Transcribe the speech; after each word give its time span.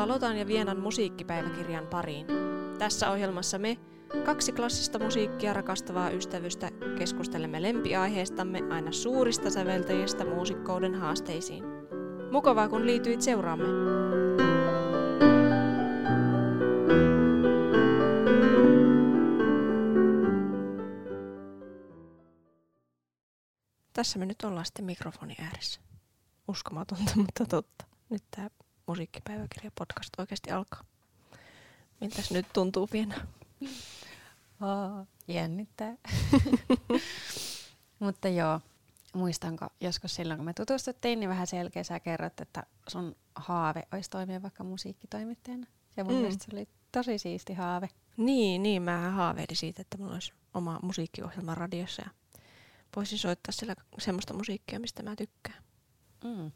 Tervetuloa 0.00 0.14
Lotan 0.14 0.36
ja 0.36 0.46
Vienan 0.46 0.80
musiikkipäiväkirjan 0.80 1.86
pariin. 1.86 2.26
Tässä 2.78 3.10
ohjelmassa 3.10 3.58
me, 3.58 3.78
kaksi 4.24 4.52
klassista 4.52 4.98
musiikkia 4.98 5.52
rakastavaa 5.52 6.10
ystävystä, 6.10 6.70
keskustelemme 6.98 7.62
lempiaiheestamme 7.62 8.62
aina 8.70 8.92
suurista 8.92 9.50
säveltäjistä 9.50 10.24
muusikkouden 10.24 10.94
haasteisiin. 10.94 11.64
Mukavaa 12.32 12.68
kun 12.68 12.86
liityit 12.86 13.20
seuraamme. 13.20 13.64
Tässä 23.92 24.18
me 24.18 24.26
nyt 24.26 24.42
ollaan 24.44 24.66
sitten 24.66 24.84
mikrofoni 24.84 25.34
ääressä. 25.38 25.80
Uskomatonta, 26.48 27.12
mutta 27.26 27.46
totta. 27.46 27.84
Nyt 28.10 28.22
tämä 28.36 28.50
musiikkipäiväkirja 28.90 29.70
podcast 29.74 30.10
oikeasti 30.18 30.50
alkaa. 30.50 30.84
Miltäs 32.00 32.30
nyt 32.30 32.46
tuntuu 32.52 32.88
vielä? 32.92 33.14
Oh, 34.60 35.06
jännittää. 35.28 35.94
Mutta 37.98 38.28
joo, 38.28 38.60
muistanko 39.14 39.66
joskus 39.80 40.14
silloin, 40.14 40.38
kun 40.38 40.44
me 40.44 40.52
tutustuttiin, 40.54 41.20
niin 41.20 41.30
vähän 41.30 41.46
selkeä 41.46 41.84
sä 41.84 42.00
kerrot, 42.00 42.40
että 42.40 42.62
sun 42.88 43.16
haave 43.34 43.82
olisi 43.92 44.10
toimia 44.10 44.42
vaikka 44.42 44.64
musiikkitoimittajana. 44.64 45.66
Ja 45.96 46.04
mun 46.04 46.14
mm. 46.14 46.20
mielestä 46.20 46.44
se 46.44 46.56
oli 46.56 46.68
tosi 46.92 47.18
siisti 47.18 47.54
haave. 47.54 47.88
Niin, 48.16 48.62
niin. 48.62 48.82
Mä 48.82 49.10
haaveilin 49.10 49.56
siitä, 49.56 49.82
että 49.82 49.98
mulla 49.98 50.14
olisi 50.14 50.32
oma 50.54 50.78
musiikkiohjelma 50.82 51.54
radiossa 51.54 52.02
ja 52.02 52.10
voisin 52.96 53.18
soittaa 53.18 53.52
sillä 53.52 53.74
semmoista 53.98 54.34
musiikkia, 54.34 54.80
mistä 54.80 55.02
mä 55.02 55.16
tykkään. 55.16 55.62
Mm 56.24 56.50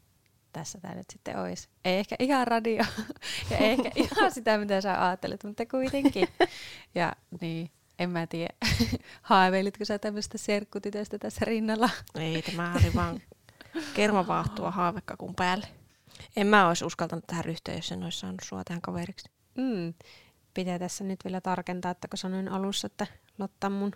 tässä 0.55 0.79
tämä 0.81 0.95
nyt 0.95 1.09
sitten 1.09 1.37
olisi. 1.37 1.69
Ei 1.85 1.99
ehkä 1.99 2.15
ihan 2.19 2.47
radio 2.47 2.85
ja 3.51 3.57
ei 3.57 3.69
ehkä 3.71 3.91
ihan 4.03 4.31
sitä, 4.31 4.57
mitä 4.57 4.81
sä 4.81 5.07
ajattelet, 5.07 5.43
mutta 5.43 5.65
kuitenkin. 5.65 6.27
Ja 6.95 7.13
niin, 7.41 7.71
en 7.99 8.09
mä 8.09 8.27
tiedä, 8.27 8.53
haaveilitko 9.21 9.85
sä 9.85 9.99
tämmöistä 9.99 10.37
serkkutytöstä 10.37 11.17
tässä 11.19 11.45
rinnalla? 11.45 11.89
Ei, 12.19 12.41
tämä 12.41 12.73
oli 12.73 12.93
vaan 12.95 13.21
kermavaahtua 13.93 14.71
haavekakun 14.71 15.35
päälle. 15.35 15.67
En 16.35 16.47
mä 16.47 16.67
olisi 16.67 16.85
uskaltanut 16.85 17.27
tähän 17.27 17.45
ryhtyä, 17.45 17.75
jos 17.75 17.91
en 17.91 18.03
olisi 18.03 18.19
saanut 18.19 18.41
sua 18.43 18.63
tähän 18.63 18.81
kaveriksi. 18.81 19.29
Mm. 19.57 19.93
Pitää 20.53 20.79
tässä 20.79 21.03
nyt 21.03 21.19
vielä 21.23 21.41
tarkentaa, 21.41 21.91
että 21.91 22.07
kun 22.07 22.17
sanoin 22.17 22.49
alussa, 22.49 22.85
että 22.85 23.07
Lotta 23.37 23.69
mun 23.69 23.91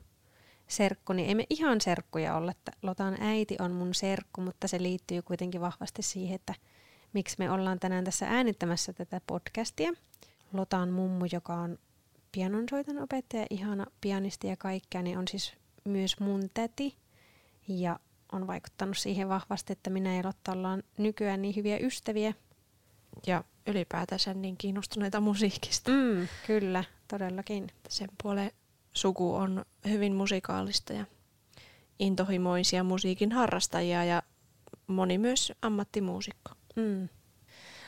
serkku, 0.69 1.13
niin 1.13 1.29
ei 1.29 1.35
me 1.35 1.45
ihan 1.49 1.81
serkkuja 1.81 2.35
olla. 2.35 2.51
Että 2.51 2.71
Lotan 2.81 3.17
äiti 3.21 3.55
on 3.59 3.71
mun 3.71 3.93
serkku, 3.93 4.41
mutta 4.41 4.67
se 4.67 4.81
liittyy 4.81 5.21
kuitenkin 5.21 5.61
vahvasti 5.61 6.01
siihen, 6.01 6.35
että 6.35 6.53
miksi 7.13 7.35
me 7.39 7.51
ollaan 7.51 7.79
tänään 7.79 8.03
tässä 8.03 8.27
äänittämässä 8.27 8.93
tätä 8.93 9.21
podcastia. 9.27 9.91
Lotan 10.53 10.89
mummu, 10.89 11.25
joka 11.31 11.53
on 11.53 11.77
pianonsoiton 12.31 13.01
opettaja, 13.01 13.45
ihana 13.49 13.85
pianisti 14.01 14.47
ja 14.47 14.57
kaikkea, 14.57 15.01
niin 15.01 15.17
on 15.17 15.27
siis 15.27 15.53
myös 15.83 16.19
mun 16.19 16.49
täti. 16.53 16.95
Ja 17.67 17.99
on 18.31 18.47
vaikuttanut 18.47 18.97
siihen 18.97 19.29
vahvasti, 19.29 19.73
että 19.73 19.89
minä 19.89 20.15
ja 20.15 20.23
Lotta 20.25 20.51
ollaan 20.51 20.83
nykyään 20.97 21.41
niin 21.41 21.55
hyviä 21.55 21.77
ystäviä. 21.77 22.33
Ja 23.27 23.43
ylipäätänsä 23.67 24.33
niin 24.33 24.57
kiinnostuneita 24.57 25.19
musiikista. 25.19 25.91
Mm, 25.91 26.27
kyllä, 26.47 26.83
todellakin. 27.07 27.67
Sen 27.89 28.09
puoleen 28.23 28.51
suku 28.99 29.35
on 29.35 29.65
hyvin 29.87 30.15
musikaalista 30.15 30.93
ja 30.93 31.05
intohimoisia 31.99 32.83
musiikin 32.83 33.31
harrastajia 33.31 34.03
ja 34.03 34.23
moni 34.87 35.17
myös 35.17 35.53
ammattimuusikko. 35.61 36.51
Mm. 36.75 37.09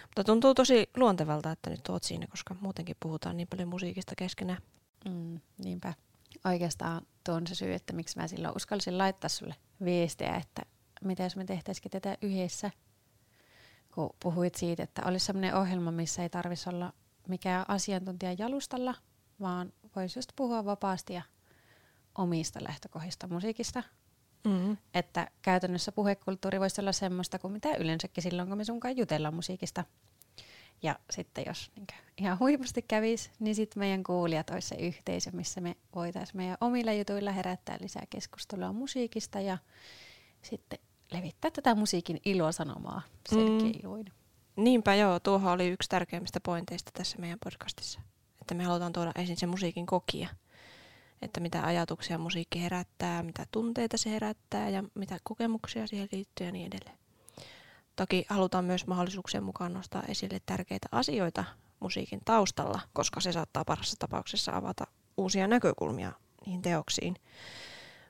Mutta 0.03 0.23
tuntuu 0.23 0.53
tosi 0.53 0.89
luontevalta, 0.97 1.51
että 1.51 1.69
nyt 1.69 1.89
oot 1.89 2.03
siinä, 2.03 2.27
koska 2.27 2.55
muutenkin 2.61 2.95
puhutaan 2.99 3.37
niin 3.37 3.47
paljon 3.47 3.69
musiikista 3.69 4.13
keskenään. 4.17 4.61
Mm, 5.05 5.39
niinpä. 5.63 5.93
Oikeastaan 6.45 7.01
tuo 7.23 7.35
on 7.35 7.47
se 7.47 7.55
syy, 7.55 7.73
että 7.73 7.93
miksi 7.93 8.17
mä 8.19 8.27
silloin 8.27 8.55
uskalsin 8.55 8.97
laittaa 8.97 9.29
sulle 9.29 9.55
viestiä, 9.85 10.35
että 10.35 10.61
mitä 11.01 11.23
jos 11.23 11.35
me 11.35 11.45
tehtäisikin 11.45 11.91
tätä 11.91 12.17
yhdessä. 12.21 12.71
Kun 13.93 14.09
puhuit 14.23 14.55
siitä, 14.55 14.83
että 14.83 15.01
olisi 15.05 15.25
sellainen 15.25 15.55
ohjelma, 15.55 15.91
missä 15.91 16.23
ei 16.23 16.29
tarvitsisi 16.29 16.69
olla 16.69 16.93
mikään 17.27 17.65
asiantuntija 17.67 18.33
jalustalla, 18.33 18.95
vaan 19.39 19.73
voisi 19.95 20.19
just 20.19 20.31
puhua 20.35 20.65
vapaasti 20.65 21.13
ja 21.13 21.21
omista 22.15 22.59
lähtökohdista 22.63 23.27
musiikista. 23.27 23.83
Mm-hmm. 24.43 24.77
Että 24.93 25.27
käytännössä 25.41 25.91
puhekulttuuri 25.91 26.59
voisi 26.59 26.81
olla 26.81 26.91
semmoista 26.91 27.39
kuin 27.39 27.53
mitä 27.53 27.75
yleensäkin 27.75 28.23
silloin, 28.23 28.47
kun 28.47 28.57
me 28.57 28.63
sunkaan 28.63 28.97
jutellaan 28.97 29.33
musiikista. 29.33 29.83
Ja 30.83 30.99
sitten 31.09 31.43
jos 31.47 31.71
niin 31.75 31.87
ihan 32.17 32.39
huipusti 32.39 32.81
kävisi, 32.81 33.31
niin 33.39 33.55
sitten 33.55 33.79
meidän 33.79 34.03
kuulijat 34.03 34.49
olisi 34.49 34.67
se 34.67 34.75
yhteisö, 34.75 35.31
missä 35.33 35.61
me 35.61 35.75
voitaisiin 35.95 36.37
meidän 36.37 36.57
omilla 36.61 36.93
jutuilla 36.93 37.31
herättää 37.31 37.77
lisää 37.81 38.03
keskustelua 38.09 38.73
musiikista 38.73 39.41
ja 39.41 39.57
sitten 40.41 40.79
levittää 41.11 41.51
tätä 41.51 41.75
musiikin 41.75 42.19
ilosanomaa 42.25 43.01
selkeä 43.29 43.89
mm. 43.89 44.05
Niinpä 44.55 44.95
joo, 44.95 45.19
tuohon 45.19 45.51
oli 45.51 45.67
yksi 45.67 45.89
tärkeimmistä 45.89 46.39
pointeista 46.39 46.91
tässä 46.93 47.17
meidän 47.17 47.39
podcastissa 47.43 47.99
että 48.51 48.57
me 48.57 48.63
halutaan 48.63 48.93
tuoda 48.93 49.11
esiin 49.15 49.37
se 49.37 49.45
musiikin 49.45 49.85
kokia. 49.85 50.29
Että 51.21 51.39
mitä 51.39 51.65
ajatuksia 51.65 52.17
musiikki 52.17 52.61
herättää, 52.61 53.23
mitä 53.23 53.45
tunteita 53.51 53.97
se 53.97 54.09
herättää 54.09 54.69
ja 54.69 54.83
mitä 54.93 55.17
kokemuksia 55.23 55.87
siihen 55.87 56.09
liittyy 56.11 56.45
ja 56.45 56.51
niin 56.51 56.67
edelleen. 56.67 56.97
Toki 57.95 58.25
halutaan 58.29 58.65
myös 58.65 58.87
mahdollisuuksien 58.87 59.43
mukaan 59.43 59.73
nostaa 59.73 60.03
esille 60.07 60.41
tärkeitä 60.45 60.87
asioita 60.91 61.43
musiikin 61.79 62.19
taustalla, 62.25 62.79
koska 62.93 63.19
se 63.19 63.31
saattaa 63.31 63.65
parhaassa 63.65 63.95
tapauksessa 63.99 64.55
avata 64.55 64.87
uusia 65.17 65.47
näkökulmia 65.47 66.11
niihin 66.45 66.61
teoksiin. 66.61 67.15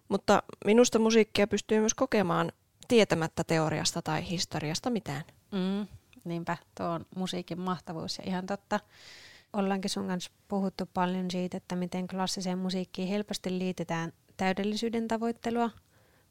Mutta 0.10 0.44
minusta 0.66 1.00
musiikkia 1.00 1.48
pystyy 1.48 1.80
myös 1.80 1.94
kokemaan 1.94 2.52
tietämättä 2.88 3.44
teoriasta 3.44 4.02
tai 4.02 4.30
historiasta 4.30 4.90
mitään. 4.90 5.24
Mm, 5.52 5.88
niinpä, 6.24 6.58
tuo 6.78 6.88
on 6.88 7.06
musiikin 7.16 7.60
mahtavuus 7.60 8.18
ja 8.18 8.24
ihan 8.28 8.46
totta 8.46 8.80
ollaankin 9.54 9.90
sun 9.90 10.08
kanssa 10.08 10.32
puhuttu 10.48 10.90
paljon 10.94 11.32
siitä, 11.32 11.58
että 11.58 11.76
miten 11.76 12.08
klassiseen 12.08 12.58
musiikkiin 12.58 13.08
helposti 13.08 13.60
liitetään 13.60 14.14
täydellisyyden 14.38 15.08
tavoittelua 15.08 15.70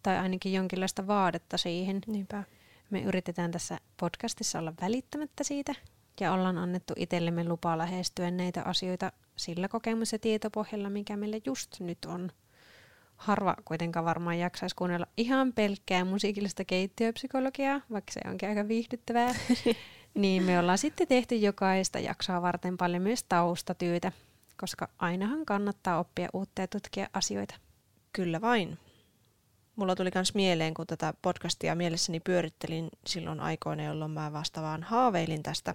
tai 0.02 0.18
ainakin 0.18 0.52
jonkinlaista 0.52 1.06
vaadetta 1.06 1.58
siihen. 1.58 2.00
Niinpä. 2.06 2.44
Me 2.90 3.02
yritetään 3.02 3.50
tässä 3.50 3.78
podcastissa 4.00 4.58
olla 4.58 4.72
välittämättä 4.80 5.44
siitä 5.44 5.74
ja 6.20 6.32
ollaan 6.32 6.58
annettu 6.58 6.94
itsellemme 6.96 7.44
lupa 7.44 7.78
lähestyä 7.78 8.30
näitä 8.30 8.62
asioita 8.62 9.12
sillä 9.36 9.68
kokemus- 9.68 10.12
ja 10.12 10.18
tietopohjalla, 10.18 10.90
mikä 10.90 11.16
meillä 11.16 11.40
just 11.44 11.80
nyt 11.80 12.04
on. 12.04 12.30
Harva 13.16 13.54
kuitenkaan 13.64 14.04
varmaan 14.04 14.38
jaksaisi 14.38 14.76
kuunnella 14.76 15.06
ihan 15.16 15.52
pelkkää 15.52 16.04
musiikillista 16.04 16.64
keittiöpsykologiaa, 16.64 17.80
vaikka 17.90 18.12
se 18.12 18.20
onkin 18.28 18.48
aika 18.48 18.68
viihdyttävää. 18.68 19.34
Niin 20.14 20.42
me 20.42 20.58
ollaan 20.58 20.78
sitten 20.78 21.08
tehty 21.08 21.36
jokaista 21.36 21.98
jaksoa 21.98 22.42
varten 22.42 22.76
paljon 22.76 23.02
myös 23.02 23.24
taustatyötä, 23.24 24.12
koska 24.60 24.88
ainahan 24.98 25.46
kannattaa 25.46 25.98
oppia 25.98 26.28
uutta 26.32 26.62
ja 26.62 26.68
tutkia 26.68 27.08
asioita. 27.12 27.54
Kyllä 28.12 28.40
vain. 28.40 28.78
Mulla 29.76 29.96
tuli 29.96 30.10
myös 30.14 30.34
mieleen, 30.34 30.74
kun 30.74 30.86
tätä 30.86 31.14
podcastia 31.22 31.74
mielessäni 31.74 32.20
pyörittelin 32.20 32.88
silloin 33.06 33.40
aikoina, 33.40 33.82
jolloin 33.82 34.10
mä 34.10 34.32
vasta 34.32 34.62
vaan 34.62 34.82
haaveilin 34.82 35.42
tästä, 35.42 35.74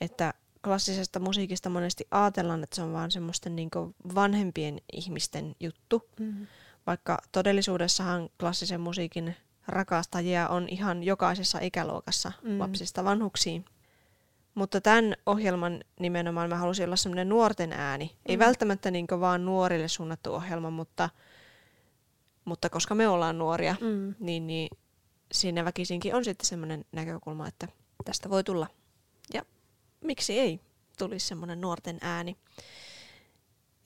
että 0.00 0.34
klassisesta 0.64 1.20
musiikista 1.20 1.70
monesti 1.70 2.06
ajatellaan, 2.10 2.62
että 2.62 2.76
se 2.76 2.82
on 2.82 2.92
vaan 2.92 3.10
semmoisten 3.10 3.56
niin 3.56 3.70
vanhempien 4.14 4.80
ihmisten 4.92 5.56
juttu, 5.60 6.08
mm-hmm. 6.20 6.46
vaikka 6.86 7.18
todellisuudessahan 7.32 8.28
klassisen 8.40 8.80
musiikin 8.80 9.36
rakastajia 9.68 10.48
on 10.48 10.68
ihan 10.68 11.02
jokaisessa 11.02 11.58
ikäluokassa 11.58 12.32
mm. 12.42 12.60
lapsista 12.60 13.04
vanhuksiin. 13.04 13.64
Mutta 14.54 14.80
tämän 14.80 15.14
ohjelman 15.26 15.84
nimenomaan 16.00 16.48
mä 16.48 16.56
halusin 16.56 16.86
olla 16.86 16.96
semmoinen 16.96 17.28
nuorten 17.28 17.72
ääni. 17.72 18.04
Mm. 18.04 18.20
Ei 18.26 18.38
välttämättä 18.38 18.90
niin 18.90 19.06
vaan 19.20 19.44
nuorille 19.44 19.88
suunnattu 19.88 20.34
ohjelma, 20.34 20.70
mutta, 20.70 21.10
mutta 22.44 22.70
koska 22.70 22.94
me 22.94 23.08
ollaan 23.08 23.38
nuoria, 23.38 23.76
mm. 23.80 24.14
niin, 24.20 24.46
niin 24.46 24.68
siinä 25.32 25.64
väkisinkin 25.64 26.14
on 26.14 26.24
sitten 26.24 26.46
semmoinen 26.46 26.84
näkökulma, 26.92 27.48
että 27.48 27.68
tästä 28.04 28.30
voi 28.30 28.44
tulla. 28.44 28.66
Ja 29.34 29.42
miksi 30.00 30.38
ei 30.38 30.60
tulisi 30.98 31.26
semmoinen 31.26 31.60
nuorten 31.60 31.98
ääni. 32.00 32.36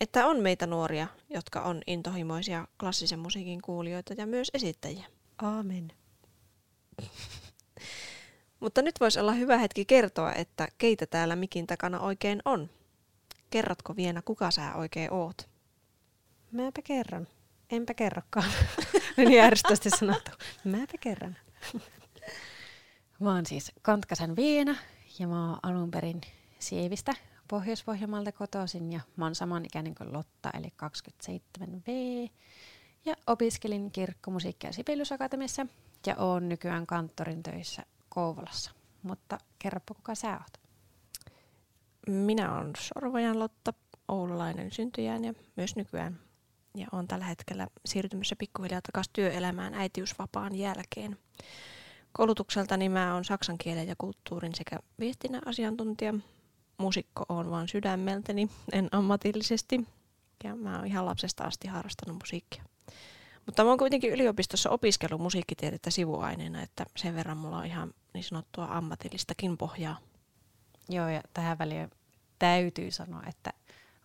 Että 0.00 0.26
on 0.26 0.40
meitä 0.40 0.66
nuoria, 0.66 1.06
jotka 1.30 1.62
on 1.62 1.80
intohimoisia 1.86 2.68
klassisen 2.80 3.18
musiikin 3.18 3.62
kuulijoita 3.62 4.14
ja 4.16 4.26
myös 4.26 4.50
esittäjiä. 4.54 5.06
Aamen. 5.42 5.92
Mutta 8.60 8.82
nyt 8.82 8.94
voisi 9.00 9.20
olla 9.20 9.32
hyvä 9.32 9.58
hetki 9.58 9.84
kertoa, 9.84 10.32
että 10.32 10.68
keitä 10.78 11.06
täällä 11.06 11.36
mikin 11.36 11.66
takana 11.66 12.00
oikein 12.00 12.42
on. 12.44 12.70
Kerrotko 13.50 13.96
vielä, 13.96 14.22
kuka 14.22 14.50
sä 14.50 14.74
oikein 14.74 15.12
oot? 15.12 15.48
Mäpä 16.52 16.82
kerran. 16.82 17.28
Enpä 17.70 17.94
kerrokaan. 17.94 18.50
Meni 19.16 19.36
järjestösti 19.36 19.90
sanottu. 19.90 20.30
Mäpä 20.64 20.98
kerran. 21.00 21.36
Mä 23.20 23.34
oon 23.34 23.46
siis 23.46 23.72
Kantkasen 23.82 24.36
Viina 24.36 24.76
Ja 25.18 25.26
mä 25.28 25.50
oon 25.50 25.58
alun 25.62 25.90
perin 25.90 26.20
Sievistä 26.58 27.14
Pohjois-Pohjanmaalta 27.48 28.32
kotoisin 28.32 28.92
ja 28.92 29.00
mä 29.16 29.24
oon 29.24 29.34
samanikäinen 29.34 29.94
kuin 29.94 30.12
Lotta 30.12 30.50
eli 30.54 30.72
27V. 31.28 31.90
Ja 33.04 33.14
opiskelin 33.26 33.90
kirkkomusiikki- 33.92 34.66
ja 34.66 34.72
Sibeliusakatemiassa 34.72 35.66
ja 36.06 36.16
oon 36.16 36.48
nykyään 36.48 36.86
kanttorin 36.86 37.42
töissä 37.42 37.82
Kouvolassa. 38.08 38.70
Mutta 39.02 39.38
kerropa 39.58 39.94
kuka 39.94 40.14
sä 40.14 40.32
oot? 40.32 40.68
Minä 42.08 42.54
olen 42.54 42.72
Sorvojan 42.78 43.38
Lotta, 43.38 43.72
oululainen 44.08 44.72
syntyjään 44.72 45.24
ja 45.24 45.34
myös 45.56 45.76
nykyään. 45.76 46.20
Ja 46.74 46.86
olen 46.92 47.08
tällä 47.08 47.24
hetkellä 47.24 47.66
siirtymässä 47.86 48.36
pikkuhiljaa 48.36 48.80
takaisin 48.82 49.12
työelämään 49.12 49.74
äitiysvapaan 49.74 50.54
jälkeen. 50.54 51.18
Koulutukseltani 52.12 52.88
mä 52.88 53.12
olen 53.12 53.24
saksan 53.24 53.58
kielen 53.58 53.88
ja 53.88 53.94
kulttuurin 53.98 54.54
sekä 54.54 54.78
viestinnän 55.00 55.46
asiantuntija. 55.46 56.14
Musikko 56.78 57.24
on 57.28 57.50
vaan 57.50 57.68
sydämeltäni, 57.68 58.48
en 58.72 58.88
ammatillisesti. 58.92 59.86
Ja 60.44 60.56
mä 60.56 60.76
oon 60.76 60.86
ihan 60.86 61.06
lapsesta 61.06 61.44
asti 61.44 61.68
harrastanut 61.68 62.18
musiikkia. 62.18 62.64
Mutta 63.46 63.64
mä 63.64 63.68
oon 63.68 63.78
kuitenkin 63.78 64.10
yliopistossa 64.10 64.70
opiskellut 64.70 65.20
musiikkitiedettä 65.20 65.90
sivuaineena, 65.90 66.62
että 66.62 66.86
sen 66.96 67.14
verran 67.14 67.36
mulla 67.36 67.58
on 67.58 67.66
ihan 67.66 67.94
niin 68.14 68.24
sanottua 68.24 68.64
ammatillistakin 68.70 69.58
pohjaa. 69.58 69.98
Joo, 70.88 71.08
ja 71.08 71.20
tähän 71.34 71.58
väliin 71.58 71.90
täytyy 72.38 72.90
sanoa, 72.90 73.22
että 73.28 73.52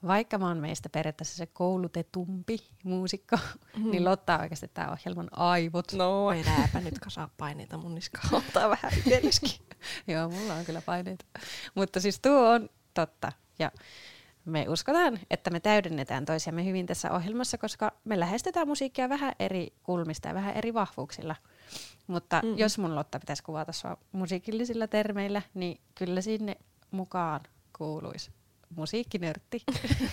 vaikka 0.08 0.38
mä 0.38 0.48
oon 0.48 0.58
meistä 0.58 0.90
periaatteessa 0.90 1.38
se 1.38 1.46
koulutetumpi 1.46 2.58
muusikko, 2.84 3.38
mm. 3.78 3.92
niin 3.92 4.06
Lotta 4.06 4.36
on 4.36 4.42
oikeasti 4.42 4.72
tämä 4.74 4.92
ohjelman 4.92 5.30
aivot. 5.32 5.94
No, 5.94 6.32
enääpä 6.32 6.82
nyt 6.82 7.00
kasaa 7.00 7.30
paineita 7.38 7.78
mun 7.78 7.96
niskaan. 7.96 8.36
Ottaa 8.36 8.70
vähän 8.70 8.94
itselleskin. 8.98 9.66
Joo, 10.08 10.30
mulla 10.30 10.54
on 10.54 10.66
kyllä 10.66 10.82
paineita. 10.82 11.26
Mutta 11.76 12.00
siis 12.00 12.20
tuo 12.20 12.50
on 12.50 12.70
totta. 12.94 13.32
Ja 13.60 13.72
me 14.46 14.66
uskotaan, 14.70 15.20
että 15.30 15.50
me 15.50 15.60
täydennetään 15.60 16.26
toisiamme 16.26 16.66
hyvin 16.66 16.86
tässä 16.86 17.12
ohjelmassa, 17.12 17.58
koska 17.58 17.92
me 18.04 18.20
lähestytään 18.20 18.68
musiikkia 18.68 19.10
vähän 19.10 19.34
eri 19.40 19.74
kulmista 19.84 20.28
ja 20.28 20.34
vähän 20.34 20.56
eri 20.56 20.74
vahvuuksilla. 20.74 21.36
Mutta 22.08 22.42
mm-hmm. 22.44 22.58
jos 22.58 22.78
mun 22.78 22.96
Lotta 22.96 23.20
pitäisi 23.20 23.44
kuvata 23.44 23.72
sua 23.72 23.98
musiikillisilla 24.12 24.88
termeillä, 24.88 25.42
niin 25.54 25.80
kyllä 25.96 26.22
sinne 26.22 26.58
mukaan 26.92 27.42
kuuluisi 27.78 28.32
musiikkinörtti, 28.76 29.64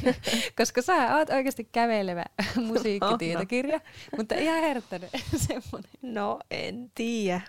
koska 0.58 0.82
sä 0.82 1.16
oot 1.16 1.30
oikeasti 1.30 1.68
kävelevä 1.72 2.24
musiikkitietokirja, 2.66 3.76
oh, 3.76 3.82
no. 4.12 4.16
mutta 4.16 4.34
ihan 4.34 4.60
herttäinen 4.60 5.10
semmoinen. 5.36 5.90
No 6.02 6.38
en 6.50 6.92
tiedä. 6.94 7.40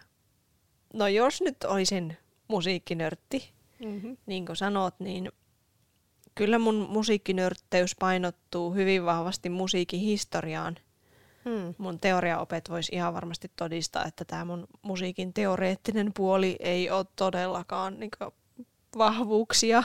No 0.93 1.07
jos 1.07 1.41
nyt 1.41 1.63
olisin 1.63 2.17
musiikkinörtti, 2.47 3.51
mm-hmm. 3.85 4.17
niin 4.25 4.45
kuin 4.45 4.55
sanot, 4.55 4.99
niin 4.99 5.31
kyllä 6.35 6.59
mun 6.59 6.87
musiikkinörtteys 6.89 7.95
painottuu 7.95 8.73
hyvin 8.73 9.05
vahvasti 9.05 9.49
musiikin 9.49 9.99
historiaan. 9.99 10.77
Hmm. 11.45 11.75
Mun 11.77 11.99
teoriaopet 11.99 12.69
voisi 12.69 12.95
ihan 12.95 13.13
varmasti 13.13 13.51
todistaa, 13.55 14.05
että 14.05 14.25
tämä 14.25 14.45
mun 14.45 14.67
musiikin 14.81 15.33
teoreettinen 15.33 16.11
puoli 16.13 16.55
ei 16.59 16.89
ole 16.89 17.05
todellakaan 17.15 17.99
niin 17.99 18.11
vahvuuksia. 18.97 19.83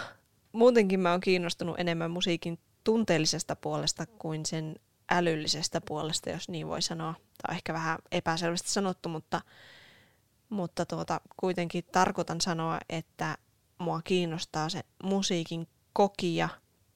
Muutenkin 0.52 1.00
mä 1.00 1.10
oon 1.10 1.20
kiinnostunut 1.20 1.81
enemmän 1.81 2.10
musiikin 2.10 2.58
tunteellisesta 2.84 3.56
puolesta 3.56 4.06
kuin 4.06 4.46
sen 4.46 4.76
älyllisestä 5.10 5.81
puolesta, 5.81 6.31
jos 6.31 6.48
niin 6.48 6.69
voi 6.69 6.82
sanoa. 6.82 7.12
Tämä 7.12 7.48
on 7.48 7.54
ehkä 7.54 7.72
vähän 7.72 7.98
epäselvästi 8.12 8.70
sanottu, 8.70 9.08
mutta, 9.08 9.40
mutta 10.48 10.87
tuota, 10.87 11.20
kuitenkin 11.37 11.84
tarkoitan 11.93 12.40
sanoa, 12.40 12.78
että 12.88 13.38
mua 13.78 14.02
kiinnostaa 14.02 14.69
se 14.69 14.81
musiikin 15.02 15.69
kokija 15.96 16.48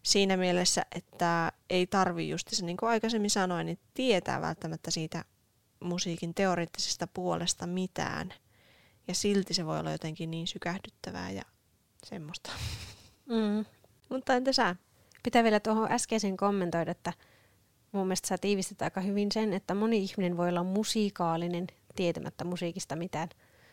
siinä 0.02 0.37
mielessä, 0.37 0.87
että 0.94 1.52
ei 1.70 1.87
tarvi 1.87 2.29
just 2.29 2.49
se, 2.50 2.64
niin 2.64 2.76
kuin 2.76 2.91
aikaisemmin 2.91 3.31
sanoin, 3.31 3.67
niin 3.67 3.79
tietää 3.94 4.41
välttämättä 4.41 4.91
siitä 4.91 5.25
musiikin 5.81 6.35
teoreettisesta 6.35 7.06
puolesta 7.06 7.67
mitään. 7.67 8.35
Ja 9.08 9.14
silti 9.14 9.55
se 9.55 9.67
voi 9.67 9.79
olla 9.79 9.93
jotenkin 9.93 10.31
niin 10.31 10.47
sykähdyttävää 10.47 11.31
ja 11.31 11.43
semmoista. 12.05 12.50
Mm. 13.26 13.64
Mutta 14.08 14.35
entä 14.35 14.52
sä? 14.52 14.76
Pitää 15.23 15.44
vielä 15.44 15.61
tuohon 15.61 15.93
äskeisen 15.93 16.37
kommentoida, 16.37 16.91
että 16.91 17.12
mun 17.93 18.06
mielestä 18.06 18.29
sä 18.29 18.38
tiivistät 18.38 18.82
aika 18.82 19.00
hyvin 19.00 19.32
sen, 19.32 19.52
että 19.52 19.75
moni 19.75 19.99
ihminen 19.99 20.37
voi 20.37 20.49
olla 20.49 20.62
musiikaalinen 20.62 21.67
tietämättä 21.97 22.44
musiikista 22.44 22.97
mitään. 22.97 23.29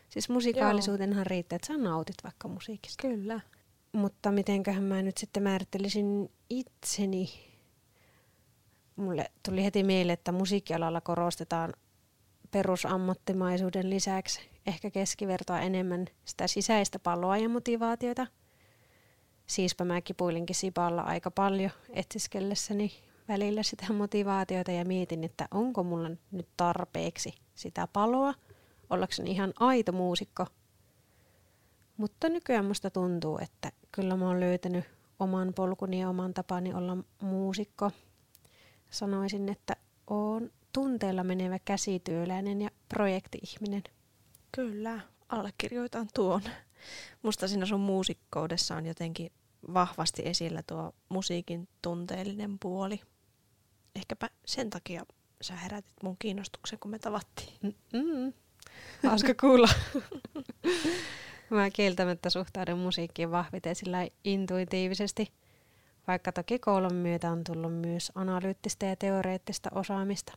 Siis 0.08 0.28
musikaalisuutenhan 0.28 1.26
riittää, 1.26 1.56
että 1.56 1.66
sä 1.66 1.76
nautit 1.76 2.16
vaikka 2.24 2.48
musiikista. 2.48 3.08
Kyllä. 3.08 3.40
Mutta 3.98 4.32
mitenköhän 4.32 4.82
mä 4.82 5.02
nyt 5.02 5.18
sitten 5.18 5.42
määrittelisin 5.42 6.30
itseni. 6.50 7.30
Mulle 8.96 9.30
tuli 9.48 9.64
heti 9.64 9.82
mieleen, 9.82 10.14
että 10.14 10.32
musiikkialalla 10.32 11.00
korostetaan 11.00 11.72
perusammattimaisuuden 12.50 13.90
lisäksi 13.90 14.40
ehkä 14.66 14.90
keskivertoa 14.90 15.60
enemmän 15.60 16.06
sitä 16.24 16.46
sisäistä 16.46 16.98
paloa 16.98 17.38
ja 17.38 17.48
motivaatiota. 17.48 18.26
Siispä 19.46 19.84
mä 19.84 20.00
kipuilinkin 20.00 20.56
Sipalla 20.56 21.02
aika 21.02 21.30
paljon 21.30 21.70
etsiskellessäni 21.92 22.92
välillä 23.28 23.62
sitä 23.62 23.92
motivaatiota 23.92 24.72
ja 24.72 24.84
mietin, 24.84 25.24
että 25.24 25.48
onko 25.50 25.84
mulla 25.84 26.10
nyt 26.30 26.48
tarpeeksi 26.56 27.32
sitä 27.54 27.88
paloa, 27.92 28.34
ollakseni 28.90 29.30
ihan 29.30 29.52
aito 29.60 29.92
muusikko. 29.92 30.46
Mutta 31.98 32.28
nykyään 32.28 32.64
musta 32.64 32.90
tuntuu, 32.90 33.38
että 33.42 33.72
kyllä 33.92 34.16
mä 34.16 34.26
oon 34.26 34.40
löytänyt 34.40 34.84
oman 35.18 35.54
polkuni 35.54 36.00
ja 36.00 36.08
oman 36.08 36.34
tapani 36.34 36.74
olla 36.74 36.96
muusikko. 37.22 37.90
Sanoisin, 38.90 39.48
että 39.48 39.76
oon 40.10 40.50
tunteella 40.72 41.24
menevä 41.24 41.58
käsityöläinen 41.58 42.62
ja 42.62 42.70
projekti-ihminen. 42.88 43.82
Kyllä, 44.52 45.00
allekirjoitan 45.28 46.08
tuon. 46.14 46.42
Musta 47.22 47.48
siinä 47.48 47.66
sun 47.66 47.80
muusikkoudessa 47.80 48.76
on 48.76 48.86
jotenkin 48.86 49.32
vahvasti 49.74 50.22
esillä 50.24 50.62
tuo 50.66 50.94
musiikin 51.08 51.68
tunteellinen 51.82 52.58
puoli. 52.58 53.00
Ehkäpä 53.94 54.30
sen 54.46 54.70
takia 54.70 55.06
sä 55.40 55.56
herätit 55.56 56.02
mun 56.02 56.16
kiinnostuksen, 56.18 56.78
kun 56.78 56.90
me 56.90 56.98
tavattiin. 56.98 57.76
Mm-mm. 57.92 58.32
Hauska 59.02 59.34
kuulla. 59.40 59.68
Mä 61.50 61.70
kieltämättä 61.70 62.30
suhtaudun 62.30 62.78
musiikkiin 62.78 63.30
vahviten 63.30 63.76
sillä 63.76 64.08
intuitiivisesti, 64.24 65.32
vaikka 66.06 66.32
toki 66.32 66.58
koulun 66.58 66.94
myötä 66.94 67.30
on 67.30 67.44
tullut 67.44 67.74
myös 67.74 68.12
analyyttistä 68.14 68.86
ja 68.86 68.96
teoreettista 68.96 69.70
osaamista. 69.74 70.32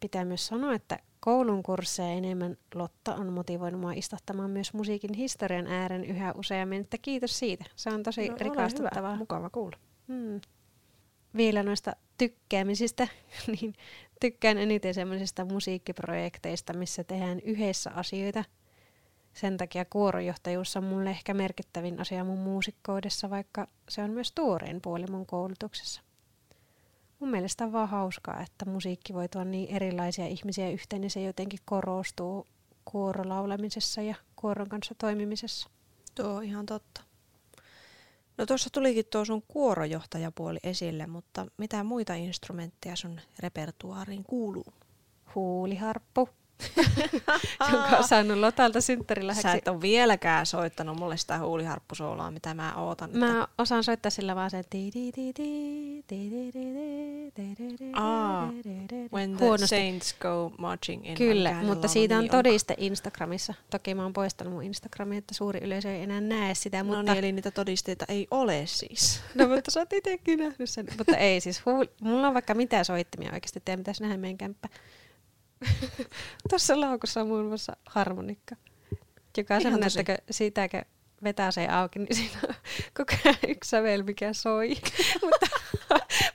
Pitää 0.00 0.24
myös 0.24 0.46
sanoa, 0.46 0.74
että 0.74 0.98
koulun 1.20 1.62
kursseja 1.62 2.08
enemmän 2.08 2.56
Lotta 2.74 3.14
on 3.14 3.32
motivoinut 3.32 3.80
mua 3.80 3.92
istahtamaan 3.92 4.50
myös 4.50 4.74
musiikin 4.74 5.14
historian 5.14 5.66
ääreen 5.66 6.04
yhä 6.04 6.32
useammin, 6.36 6.80
että 6.80 6.96
kiitos 7.02 7.38
siitä. 7.38 7.64
Se 7.76 7.90
on 7.90 8.02
tosi 8.02 8.28
no, 8.28 8.36
rikastuttavaa. 8.40 9.10
Hyvä. 9.10 9.18
Mukava 9.18 9.50
kuulla. 9.50 9.76
Hmm. 10.08 10.40
Vielä 11.36 11.62
noista 11.62 11.96
tykkäämisistä, 12.18 13.08
niin 13.60 13.74
tykkään 14.20 14.58
eniten 14.58 14.94
semmoisista 14.94 15.44
musiikkiprojekteista, 15.44 16.72
missä 16.72 17.04
tehdään 17.04 17.40
yhdessä 17.40 17.90
asioita– 17.90 18.44
sen 19.34 19.56
takia 19.56 19.84
kuorojohtajuus 19.84 20.76
on 20.76 20.84
mulle 20.84 21.10
ehkä 21.10 21.34
merkittävin 21.34 22.00
asia 22.00 22.24
mun 22.24 22.38
muusikkoudessa, 22.38 23.30
vaikka 23.30 23.68
se 23.88 24.02
on 24.02 24.10
myös 24.10 24.32
tuorein 24.32 24.80
puoli 24.80 25.06
mun 25.06 25.26
koulutuksessa. 25.26 26.02
Mun 27.20 27.30
mielestä 27.30 27.64
on 27.64 27.72
vaan 27.72 27.88
hauskaa, 27.88 28.40
että 28.40 28.64
musiikki 28.64 29.14
voi 29.14 29.28
tuoda 29.28 29.50
niin 29.50 29.76
erilaisia 29.76 30.26
ihmisiä 30.26 30.70
yhteen, 30.70 31.00
niin 31.00 31.10
se 31.10 31.22
jotenkin 31.22 31.60
korostuu 31.64 32.46
kuorolaulamisessa 32.84 34.02
ja 34.02 34.14
kuoron 34.36 34.68
kanssa 34.68 34.94
toimimisessa. 34.98 35.68
Tuo 36.14 36.34
on 36.34 36.44
ihan 36.44 36.66
totta. 36.66 37.02
No 38.38 38.46
tuossa 38.46 38.70
tulikin 38.72 39.04
tuo 39.10 39.24
sun 39.24 39.42
kuorojohtajapuoli 39.48 40.58
esille, 40.62 41.06
mutta 41.06 41.46
mitä 41.56 41.84
muita 41.84 42.14
instrumentteja 42.14 42.96
sun 42.96 43.20
repertuaariin 43.38 44.24
kuuluu? 44.24 44.72
Huuliharppu, 45.34 46.28
jonka 47.72 47.96
on 47.96 48.08
saanut 48.08 48.38
Lotalta 48.38 48.80
synttäriläheksi. 48.80 49.42
Sä 49.42 49.52
et 49.52 49.68
ole 49.68 49.80
vieläkään 49.80 50.46
soittanut 50.46 50.98
mulle 50.98 51.16
sitä 51.16 51.38
huuliharppusooloa, 51.38 52.30
mitä 52.30 52.54
mä 52.54 52.74
ootan. 52.74 53.10
Mä 53.12 53.42
että... 53.42 53.48
osaan 53.58 53.84
soittaa 53.84 54.10
sillä 54.10 54.36
vaan 54.36 54.50
sen 54.50 54.64
Ah, 57.92 58.48
when 59.12 59.36
the 59.36 59.44
Huonosti. 59.44 59.66
saints 59.66 60.14
go 60.20 60.52
marching 60.58 61.06
in. 61.06 61.14
Kyllä, 61.14 61.62
mutta 61.62 61.88
siitä 61.88 62.18
on 62.18 62.28
todiste 62.28 62.74
Instagramissa. 62.78 63.54
Toki 63.70 63.94
mä 63.94 64.02
oon 64.02 64.12
poistanut 64.12 64.52
mun 64.52 64.62
Instagramin, 64.62 65.18
että 65.18 65.34
suuri 65.34 65.60
yleisö 65.62 65.94
ei 65.94 66.02
enää 66.02 66.20
näe 66.20 66.54
sitä. 66.54 66.84
Mutta... 66.84 67.02
No 67.02 67.02
niin, 67.02 67.18
eli 67.18 67.32
niitä 67.32 67.50
todisteita 67.50 68.04
ei 68.08 68.26
ole 68.30 68.62
siis. 68.66 69.20
no 69.34 69.48
mutta 69.48 69.70
sä 69.70 69.80
oot 69.80 69.92
itsekin 69.92 70.38
nähnyt 70.38 70.70
sen. 70.70 70.86
mutta 70.98 71.16
ei 71.16 71.40
siis, 71.40 71.66
huul... 71.66 71.84
mulla 72.00 72.28
on 72.28 72.34
vaikka 72.34 72.54
mitä 72.54 72.84
soittimia 72.84 73.32
oikeasti, 73.32 73.62
teidän 73.64 73.80
pitäisi 73.80 74.02
nähdä 74.02 74.16
meidän 74.16 74.38
kämppä. 74.38 74.68
Tuossa 76.50 76.80
laukussa 76.80 77.20
on 77.20 77.26
muun 77.26 77.46
muassa 77.46 77.76
harmonikka, 77.86 78.56
joka 79.36 79.54
on 79.54 79.62
semmoinen, 79.62 79.90
että 79.98 80.18
sitäkö 80.30 80.82
vetää 81.24 81.50
se 81.50 81.68
auki, 81.68 81.98
niin 81.98 82.16
siinä 82.16 82.38
on 82.48 82.54
koko 82.96 83.12
ajan 83.24 83.36
yksi 83.48 83.70
sävel, 83.70 84.02
mikä 84.02 84.32
soi. 84.32 84.68
mutta, 85.22 85.46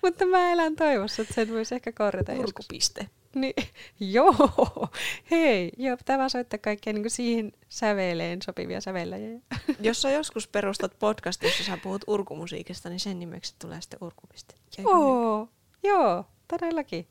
mutta 0.02 0.26
mä 0.26 0.52
elän 0.52 0.76
toivossa, 0.76 1.22
että 1.22 1.34
sen 1.34 1.50
voisi 1.50 1.76
ehkä 1.76 1.92
korjata 1.92 2.32
joskus. 2.32 2.50
Urkupiste. 2.50 3.10
Niin, 3.36 3.54
joo, 4.00 4.90
hei, 5.32 5.72
joo, 5.78 5.98
pitää 5.98 6.18
vaan 6.18 6.30
soittaa 6.30 6.58
kaikkea 6.58 6.94
niin 6.94 7.10
siihen 7.10 7.52
säveleen 7.70 8.42
sopivia 8.42 8.82
sävelläjiä. 8.82 9.40
Jos 9.80 10.02
sä 10.02 10.12
joskus 10.12 10.48
perustat 10.48 11.00
podcast, 11.00 11.44
jossa 11.44 11.64
sä 11.64 11.78
puhut 11.78 12.04
urkumusiikista, 12.08 12.90
niin 12.90 13.00
sen 13.00 13.20
nimeksi 13.20 13.56
tulee 13.60 13.82
sitten 13.82 14.00
urkupiste. 14.02 14.54
Eikö 14.78 14.92
niin? 14.92 14.92
Joo, 14.92 15.50
joo, 15.84 16.26
todellakin. 16.48 17.08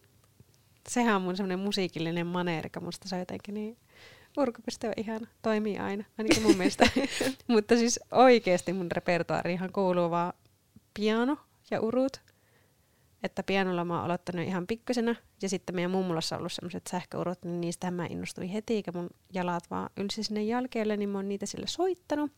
Sehän 0.89 1.17
on 1.17 1.23
mun 1.23 1.37
semmoinen 1.37 1.59
musiikillinen 1.59 2.27
maneerika, 2.27 2.81
musta 2.81 3.09
se 3.09 3.15
on 3.15 3.21
jotenkin 3.21 3.55
niin 3.55 3.77
urkupiste 4.37 4.89
on 4.89 4.95
ihana, 4.97 5.27
toimii 5.43 5.79
aina, 5.79 6.05
ainakin 6.19 6.43
mun 6.43 6.57
mielestä. 6.57 6.91
Mutta 7.49 7.77
siis 7.77 8.01
oikeasti 8.11 8.73
mun 8.73 8.93
repertuaarihan 8.93 9.73
kuuluu 9.73 10.11
vaan 10.11 10.33
piano 10.95 11.39
ja 11.71 11.81
urut. 11.81 12.21
Että 13.23 13.43
pianolla 13.43 13.85
mä 13.85 13.95
oon 13.95 14.05
aloittanut 14.05 14.47
ihan 14.47 14.67
pikkusena, 14.67 15.15
ja 15.43 15.49
sitten 15.49 15.75
meidän 15.75 15.91
mummulassa 15.91 16.37
on 16.37 16.41
ollut 16.41 16.53
semmoiset 16.53 16.87
sähköurut, 16.91 17.39
niin 17.45 17.61
niistähän 17.61 17.95
mä 17.95 18.07
innostuin 18.07 18.49
heti, 18.49 18.75
eikä 18.75 18.93
mun 18.93 19.11
jalat 19.33 19.71
vaan 19.71 19.91
ylsi 19.97 20.23
sinne 20.23 20.43
jalkeelle, 20.43 20.97
niin 20.97 21.09
mä 21.09 21.19
oon 21.19 21.29
niitä 21.29 21.47
sille 21.47 21.67
soittanut. 21.67 22.31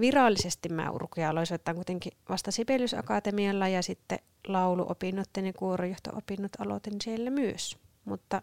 Virallisesti 0.00 0.68
mä 0.68 0.90
urkuja 0.90 1.30
aloin 1.30 1.46
soittaa 1.46 1.74
kuitenkin 1.74 2.12
vasta 2.28 2.50
Sibelius 2.50 2.94
Akatemialla, 2.94 3.68
ja 3.68 3.82
sitten 3.82 4.18
lauluopinnot 4.46 5.28
ja 5.46 5.52
kuorojohto-opinnot 5.52 6.52
aloitin 6.58 7.00
siellä 7.04 7.30
myös. 7.30 7.78
Mutta 8.04 8.42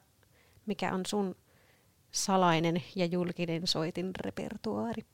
mikä 0.66 0.94
on 0.94 1.06
sun 1.06 1.36
salainen 2.12 2.84
ja 2.96 3.06
julkinen 3.06 3.68
soitin 3.68 4.12
repertuaari? 4.20 5.06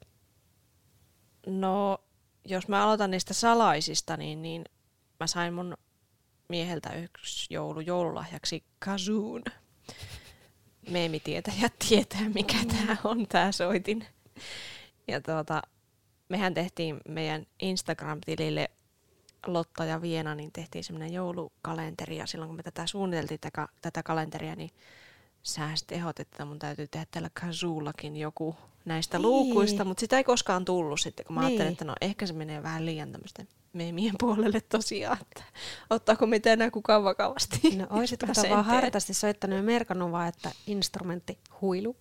No, 1.47 1.97
jos 2.45 2.67
mä 2.67 2.83
aloitan 2.83 3.11
niistä 3.11 3.33
salaisista, 3.33 4.17
niin, 4.17 4.41
niin 4.41 4.63
mä 5.19 5.27
sain 5.27 5.53
mun 5.53 5.77
mieheltä 6.49 6.93
yksi 6.93 7.53
joulu 7.53 7.79
joululahjaksi 7.79 8.63
kazuun. 8.79 9.43
Meemitietäjät 10.89 11.73
tietää, 11.87 12.29
mikä 12.33 12.57
tämä 12.67 12.97
on, 13.03 13.27
tämä 13.27 13.51
soitin. 13.51 14.05
Ja 15.07 15.21
tuota, 15.21 15.61
mehän 16.33 16.53
tehtiin 16.53 17.01
meidän 17.07 17.45
Instagram-tilille 17.61 18.69
Lotta 19.47 19.85
ja 19.85 20.01
Viena, 20.01 20.35
niin 20.35 20.51
tehtiin 20.51 20.83
semmoinen 20.83 21.13
joulukalenteri. 21.13 22.17
Ja 22.17 22.27
silloin 22.27 22.49
kun 22.49 22.55
me 22.55 22.63
tätä 22.63 22.87
suunniteltiin, 22.87 23.39
tätä, 23.39 23.67
tätä 23.81 24.03
kalenteria, 24.03 24.55
niin 24.55 24.69
sä 25.43 25.75
sitten 25.75 26.03
että 26.19 26.45
mun 26.45 26.59
täytyy 26.59 26.87
tehdä 26.87 27.05
tällä 27.11 27.29
kazuullakin 27.33 28.17
joku 28.17 28.55
näistä 28.85 29.17
Niin. 29.17 29.21
luukuista, 29.21 29.85
mutta 29.85 30.01
sitä 30.01 30.17
ei 30.17 30.23
koskaan 30.23 30.65
tullut 30.65 30.99
sitten, 30.99 31.25
kun 31.25 31.33
mä 31.35 31.41
Niin. 31.41 31.47
ajattelin, 31.47 31.71
että 31.71 31.85
no 31.85 31.95
ehkä 32.01 32.25
se 32.25 32.33
menee 32.33 32.63
vähän 32.63 32.85
liian 32.85 33.11
tämmöisten 33.11 33.47
meemien 33.73 34.15
puolelle 34.19 34.61
tosiaan, 34.61 35.17
että 35.21 35.43
ottaako 35.89 36.25
mitään 36.25 36.53
enää 36.53 36.71
kukaan 36.71 37.03
vakavasti. 37.03 37.75
No 37.75 37.87
oisit 37.99 38.19
kato 38.19 38.33
Pääsee 38.33 38.51
vaan 38.51 38.65
hartaasti 38.65 39.13
soittanut 39.13 39.57
ja 39.57 39.63
merkannut 39.63 40.11
vaan, 40.11 40.27
että 40.27 40.51
instrumentti 40.67 41.37
huilu. 41.61 41.95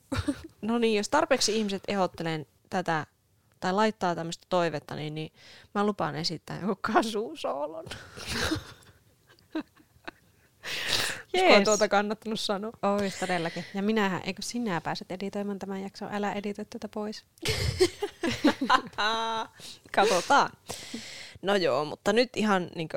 No 0.62 0.78
niin, 0.78 0.96
jos 0.96 1.08
tarpeeksi 1.08 1.56
ihmiset 1.56 1.82
ehdottelee 1.88 2.46
tätä 2.70 3.06
tai 3.62 3.72
laittaa 3.72 4.14
tämmöistä 4.14 4.46
toivetta, 4.48 4.94
niin, 4.94 5.14
niin 5.14 5.32
mä 5.74 5.86
lupaan 5.86 6.14
esittää 6.14 6.60
joku 6.60 6.78
kasuusoolon. 6.92 7.84
Olisiko 11.34 11.52
Jees. 11.52 11.64
tuota 11.64 11.88
kannattanut 11.88 12.40
sanoa? 12.40 12.72
Ois 12.82 13.18
todellakin. 13.20 13.64
Ja 13.74 13.82
minähän, 13.82 14.20
eikö 14.24 14.42
sinä 14.42 14.80
pääset 14.80 15.10
editoimaan 15.10 15.58
tämän 15.58 15.82
jakson, 15.82 16.08
älä 16.12 16.32
editoi 16.32 16.64
tätä 16.64 16.88
pois. 16.88 17.24
Katsotaan. 19.96 20.50
No 21.42 21.56
joo, 21.56 21.84
mutta 21.84 22.12
nyt 22.12 22.36
ihan 22.36 22.70
niin 22.74 22.88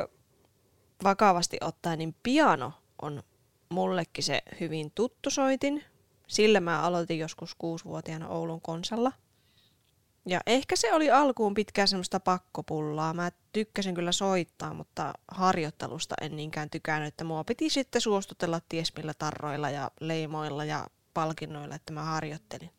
vakavasti 1.04 1.58
ottaen, 1.62 2.00
niin 2.00 2.16
piano 2.24 2.74
on 3.02 3.24
mullekin 3.70 4.24
se 4.24 4.42
hyvin 4.60 4.92
tuttu 4.96 5.30
soitin. 5.30 5.84
Sillä 6.28 6.60
mä 6.60 6.82
aloitin 6.82 7.20
joskus 7.20 7.56
kuusivuotiaana 7.56 8.28
Oulun 8.28 8.62
konsalla. 8.62 9.12
Ja 10.28 10.42
ehkä 10.46 10.76
se 10.76 10.94
oli 10.94 11.12
alkuun 11.12 11.54
pitkään 11.54 11.88
semmoista 11.88 12.20
pakkopullaa. 12.20 13.14
Mä 13.14 13.32
tykkäsin 13.54 13.96
kyllä 13.96 14.12
soittaa, 14.12 14.74
mutta 14.74 15.14
harjoittelusta 15.28 16.16
en 16.22 16.36
niinkään 16.36 16.70
tykännyt, 16.70 17.08
että 17.08 17.24
mua 17.24 17.44
piti 17.44 17.70
sitten 17.70 18.02
suostutella 18.02 18.62
ties 18.70 18.96
millä 18.96 19.14
tarroilla 19.14 19.70
ja 19.70 19.92
leimoilla 20.00 20.66
ja 20.66 20.88
palkinnoilla, 21.14 21.76
että 21.76 21.94
mä 21.94 22.04
harjoittelin. 22.04 22.72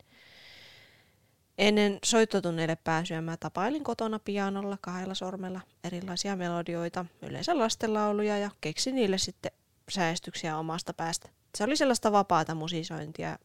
Ennen 1.59 1.99
soittotunneille 2.05 2.77
pääsyä 2.77 3.21
mä 3.21 3.37
tapailin 3.37 3.85
kotona 3.85 4.19
pianolla 4.19 4.79
kahdella 4.81 5.15
sormella 5.15 5.61
erilaisia 5.85 6.37
melodioita, 6.37 7.07
yleensä 7.23 7.59
lastenlauluja 7.59 8.39
ja 8.39 8.51
keksin 8.61 8.95
niille 8.95 9.19
sitten 9.19 9.53
säästyksiä 9.89 10.59
omasta 10.59 10.95
päästä. 10.95 11.29
Se 11.59 11.65
oli 11.65 11.77
sellaista 11.77 12.13
vapaata 12.13 12.55
musisointia, 12.55 13.39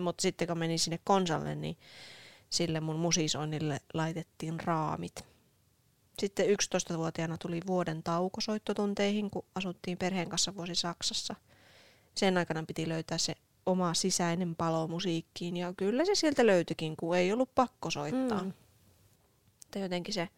mutta 0.00 0.22
sitten 0.22 0.48
kun 0.48 0.58
menin 0.58 0.78
sinne 0.78 1.00
konsalle, 1.04 1.54
niin 1.54 1.76
sille 2.50 2.80
mun 2.80 2.96
musisoinnille 2.96 3.80
laitettiin 3.94 4.60
raamit. 4.60 5.24
Sitten 6.18 6.46
11-vuotiaana 6.46 7.38
tuli 7.38 7.60
vuoden 7.66 8.02
tauko 8.02 8.40
soittotunteihin, 8.40 9.30
kun 9.30 9.44
asuttiin 9.54 9.98
perheen 9.98 10.28
kanssa 10.28 10.54
vuosi 10.54 10.74
Saksassa. 10.74 11.34
Sen 12.14 12.38
aikana 12.38 12.64
piti 12.66 12.88
löytää 12.88 13.18
se 13.18 13.34
oma 13.66 13.94
sisäinen 13.94 14.56
palo 14.56 14.88
musiikkiin 14.88 15.56
ja 15.56 15.74
kyllä 15.76 16.04
se 16.04 16.14
sieltä 16.14 16.46
löytyikin, 16.46 16.96
kun 16.96 17.16
ei 17.16 17.32
ollut 17.32 17.54
pakko 17.54 17.90
soittaa. 17.90 18.42
Mm. 18.42 18.52
Jotenkin 19.76 20.14
se 20.14 20.28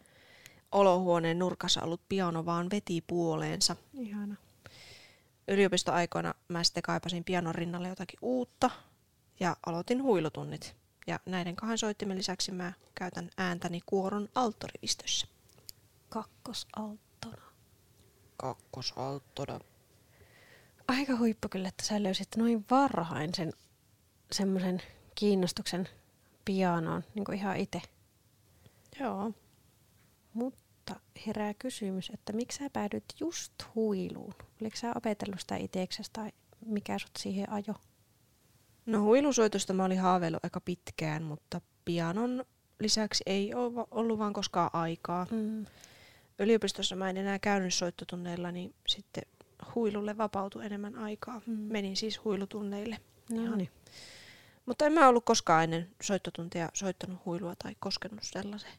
olohuoneen 0.72 1.38
nurkassa 1.38 1.82
ollut 1.82 2.00
piano 2.08 2.46
vaan 2.46 2.70
veti 2.70 3.04
puoleensa. 3.06 3.76
Ihana. 3.94 4.36
Yliopistoaikoina 5.48 6.34
mä 6.48 6.64
sitten 6.64 6.82
kaipasin 6.82 7.24
pianon 7.24 7.54
rinnalle 7.54 7.88
jotakin 7.88 8.18
uutta 8.22 8.70
ja 9.40 9.56
aloitin 9.66 10.02
huilutunnit. 10.02 10.81
Ja 11.06 11.20
näiden 11.26 11.56
kahden 11.56 11.78
soittimen 11.78 12.18
lisäksi 12.18 12.52
mä 12.52 12.72
käytän 12.94 13.30
ääntäni 13.36 13.80
kuoron 13.86 14.28
alttorivistössä. 14.34 15.26
Kakkosalttona. 16.08 17.42
Kakkosalttona. 18.36 19.60
Aika 20.88 21.16
huippu 21.16 21.48
kyllä, 21.48 21.68
että 21.68 21.84
sä 21.86 22.02
löysit 22.02 22.28
noin 22.36 22.64
varhain 22.70 23.34
sen 23.34 23.52
semmoisen 24.32 24.82
kiinnostuksen 25.14 25.88
pianoon, 26.44 27.04
niin 27.14 27.24
kuin 27.24 27.38
ihan 27.38 27.56
itse. 27.56 27.82
Joo. 29.00 29.32
Mutta 30.32 31.00
herää 31.26 31.54
kysymys, 31.54 32.10
että 32.14 32.32
miksi 32.32 32.58
sä 32.58 32.70
päädyit 32.70 33.04
just 33.20 33.52
huiluun? 33.74 34.34
Oliko 34.60 34.76
sä 34.76 34.92
opetellut 34.96 35.40
sitä 35.40 35.56
itseksesi 35.56 36.10
tai 36.12 36.32
mikä 36.66 36.98
sut 36.98 37.10
siihen 37.18 37.50
ajo? 37.50 37.74
No 38.86 39.02
huilusoitosta 39.02 39.72
mä 39.72 39.84
olin 39.84 40.00
haaveillut 40.00 40.44
aika 40.44 40.60
pitkään, 40.60 41.22
mutta 41.22 41.60
pianon 41.84 42.44
lisäksi 42.80 43.22
ei 43.26 43.54
ole 43.54 43.86
ollut 43.90 44.18
vaan 44.18 44.32
koskaan 44.32 44.70
aikaa. 44.72 45.26
Mm. 45.30 45.66
Yliopistossa 46.38 46.96
mä 46.96 47.10
en 47.10 47.16
enää 47.16 47.38
käynyt 47.38 47.74
soittotunneilla, 47.74 48.52
niin 48.52 48.74
sitten 48.86 49.22
huilulle 49.74 50.18
vapautui 50.18 50.66
enemmän 50.66 50.96
aikaa. 50.96 51.40
Mm. 51.46 51.52
Menin 51.52 51.96
siis 51.96 52.24
huilutunneille. 52.24 52.98
No 53.30 53.42
Ihan. 53.42 53.58
niin. 53.58 53.70
Mutta 54.66 54.86
en 54.86 54.92
mä 54.92 55.08
ollut 55.08 55.24
koskaan 55.24 55.64
ennen 55.64 55.90
soittotuntia 56.02 56.68
soittanut 56.74 57.24
huilua 57.24 57.54
tai 57.62 57.76
koskenut 57.80 58.20
sellaiseen. 58.22 58.74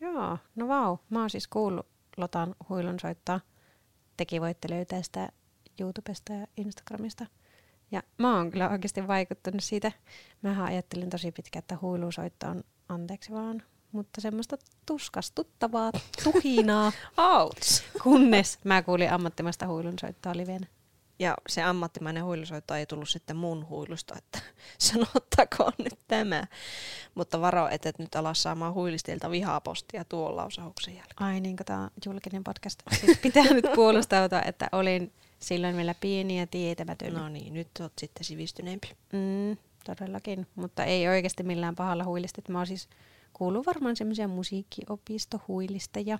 Joo, 0.00 0.38
no 0.56 0.68
vau. 0.68 0.96
Mä 1.10 1.20
oon 1.20 1.30
siis 1.30 1.48
kuullut 1.48 1.86
Lotan 2.16 2.54
huilun 2.68 3.00
soittaa. 3.00 3.40
Tekin 4.16 4.42
voitte 4.42 4.70
löytää 4.70 5.02
sitä 5.02 5.28
YouTubesta 5.80 6.32
ja 6.32 6.46
Instagramista. 6.56 7.26
Ja 7.90 8.02
mä 8.18 8.36
oon 8.36 8.50
kyllä 8.50 8.70
oikeasti 8.70 9.06
vaikuttunut 9.06 9.62
siitä. 9.62 9.92
Mä 10.42 10.64
ajattelin 10.64 11.10
tosi 11.10 11.32
pitkään, 11.32 11.58
että 11.58 11.78
huilusoitto 11.82 12.46
on 12.46 12.64
anteeksi 12.88 13.32
vaan, 13.32 13.62
mutta 13.92 14.20
semmoista 14.20 14.56
tuskastuttavaa 14.86 15.92
tuhinaa, 16.24 16.92
Outs! 17.34 17.84
kunnes 18.02 18.58
mä 18.64 18.82
kuulin 18.82 19.12
ammattimaista 19.12 19.66
huilunsoittoa 19.66 20.36
livenä. 20.36 20.66
Ja 21.18 21.34
se 21.48 21.62
ammattimainen 21.62 22.24
huilusoitto 22.24 22.74
ei 22.74 22.86
tullut 22.86 23.08
sitten 23.08 23.36
mun 23.36 23.68
huilusta, 23.68 24.14
että 24.18 24.38
sanottakoon 24.78 25.72
nyt 25.78 25.98
tämä. 26.08 26.46
Mutta 27.14 27.40
varo, 27.40 27.68
että 27.68 27.88
et 27.88 27.98
nyt 27.98 28.14
alas 28.14 28.42
saamaan 28.42 28.74
huilistilta 28.74 29.30
vihapostia 29.30 30.04
tuon 30.04 30.36
lausauksen 30.36 30.94
jälkeen. 30.94 31.22
Ai 31.22 31.40
niin, 31.40 31.56
tämä 31.56 31.80
on 31.80 31.90
julkinen 32.06 32.44
podcast. 32.44 32.82
Siis 33.00 33.18
pitää 33.18 33.44
nyt 33.44 33.66
puolustautua, 33.74 34.42
että 34.42 34.68
olin 34.72 35.12
silloin 35.38 35.76
vielä 35.76 35.94
pieni 36.00 36.38
ja 36.38 36.46
tietämätön. 36.46 37.14
No 37.14 37.28
niin, 37.28 37.54
nyt 37.54 37.68
oot 37.80 37.92
sitten 37.98 38.24
sivistyneempi. 38.24 38.88
Mm, 39.12 39.56
todellakin, 39.84 40.46
mutta 40.54 40.84
ei 40.84 41.08
oikeasti 41.08 41.42
millään 41.42 41.74
pahalla 41.74 42.04
huilistit. 42.04 42.48
Mä 42.48 42.58
oon 42.58 42.66
siis 42.66 42.88
kuullut 43.32 43.66
varmaan 43.66 43.96
semmoisia 43.96 44.28
musiikkiopistohuilisteja, 44.28 46.18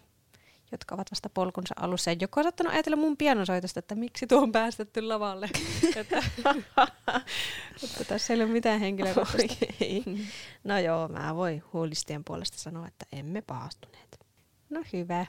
jotka 0.72 0.94
ovat 0.94 1.10
vasta 1.10 1.28
polkunsa 1.28 1.74
alussa. 1.80 2.10
Ja 2.10 2.16
joku 2.20 2.40
on 2.40 2.44
saattanut 2.44 2.72
ajatella 2.72 2.96
mun 2.96 3.16
pianosoitosta, 3.16 3.78
että 3.78 3.94
miksi 3.94 4.26
tuo 4.26 4.42
on 4.42 4.52
päästetty 4.52 5.02
lavalle. 5.02 5.48
että, 5.96 6.22
mutta 7.82 8.04
Tässä 8.08 8.34
ei 8.34 8.42
ole 8.42 8.48
mitään 8.50 8.80
henkilökohtaista. 8.80 9.66
Ei. 9.80 10.04
No 10.64 10.78
joo, 10.78 11.08
mä 11.08 11.36
voin 11.36 11.62
huolistien 11.72 12.24
puolesta 12.24 12.58
sanoa, 12.58 12.86
että 12.86 13.06
emme 13.12 13.42
paastuneet. 13.42 14.26
No 14.70 14.82
hyvä. 14.92 15.26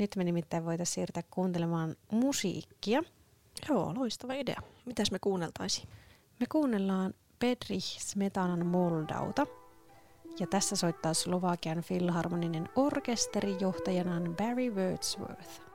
Nyt 0.00 0.16
me 0.16 0.24
nimittäin 0.24 0.64
voitaisiin 0.64 0.94
siirtää 0.94 1.22
kuuntelemaan 1.30 1.96
musiikkia. 2.12 3.02
Joo, 3.68 3.94
loistava 3.96 4.32
idea. 4.32 4.62
Mitäs 4.86 5.10
me 5.10 5.18
kuunneltaisiin? 5.20 5.88
Me 6.40 6.46
kuunnellaan 6.52 7.14
Pedri 7.38 7.80
Smetanan 7.80 8.66
Moldauta. 8.66 9.46
Ja 10.40 10.46
tässä 10.46 10.76
soittaa 10.76 11.14
Slovakian 11.14 11.80
filharmoninen 11.80 12.68
orkesteri 12.76 13.56
johtajanaan 13.60 14.36
Barry 14.36 14.70
Wordsworth. 14.74 15.69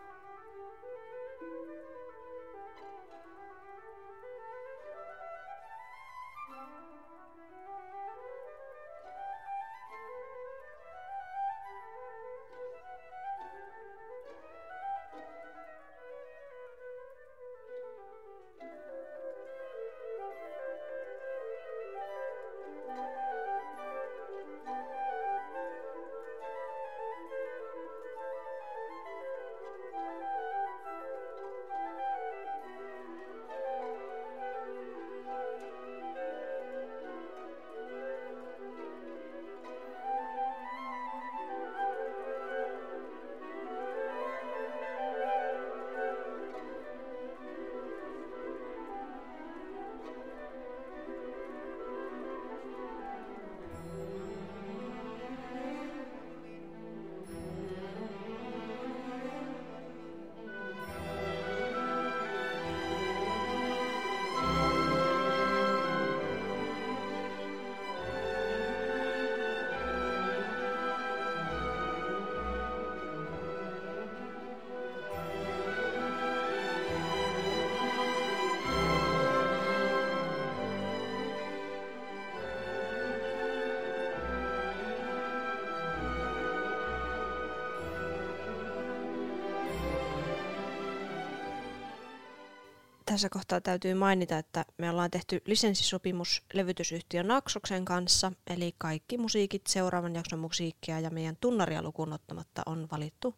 Tässä 93.16 93.30
kohtaa 93.30 93.62
täytyy 93.62 93.94
mainita, 93.94 94.38
että 94.38 94.66
me 94.78 94.90
ollaan 94.90 95.12
tehty 95.12 95.42
lisenssisopimus 95.46 96.44
levytysyhtiö 96.54 97.24
Naksoksen 97.24 97.86
kanssa, 97.86 98.32
eli 98.48 98.76
kaikki 98.78 99.18
musiikit, 99.18 99.68
seuraavan 99.68 100.16
jakson 100.16 100.40
musiikkia 100.40 101.00
ja 101.00 101.10
meidän 101.10 101.38
tunnaria 101.42 101.82
lukuun 101.82 102.14
ottamatta 102.14 102.62
on 102.66 102.88
valittu 102.92 103.36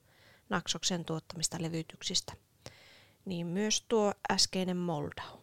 Naksoksen 0.50 1.06
tuottamista 1.06 1.58
levytyksistä. 1.60 2.34
Niin 3.26 3.48
myös 3.48 3.86
tuo 3.88 4.13
äskeinen 4.32 4.78
Moldau. 4.78 5.38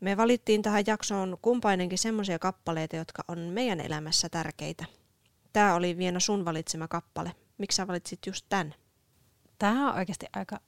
Me 0.00 0.16
valittiin 0.16 0.62
tähän 0.62 0.84
jaksoon 0.86 1.38
kumpainenkin 1.42 1.98
semmoisia 1.98 2.38
kappaleita, 2.38 2.96
jotka 2.96 3.24
on 3.28 3.38
meidän 3.38 3.80
elämässä 3.80 4.28
tärkeitä. 4.28 4.84
Tämä 5.52 5.74
oli 5.74 5.96
vielä 5.96 6.20
sun 6.20 6.44
valitsema 6.44 6.88
kappale. 6.88 7.34
Miksi 7.58 7.76
sä 7.76 7.86
valitsit 7.86 8.26
just 8.26 8.46
tämän? 8.48 8.74
Tämä 9.58 9.90
on 9.92 9.98
oikeasti 9.98 10.26
aika 10.32 10.60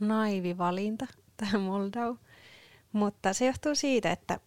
naivi 0.00 0.58
valinta, 0.58 1.06
tämä 1.50 1.58
Moldau. 1.58 2.16
Mutta 2.92 3.32
se 3.32 3.46
johtuu 3.46 3.74
siitä, 3.74 4.12
että 4.12 4.40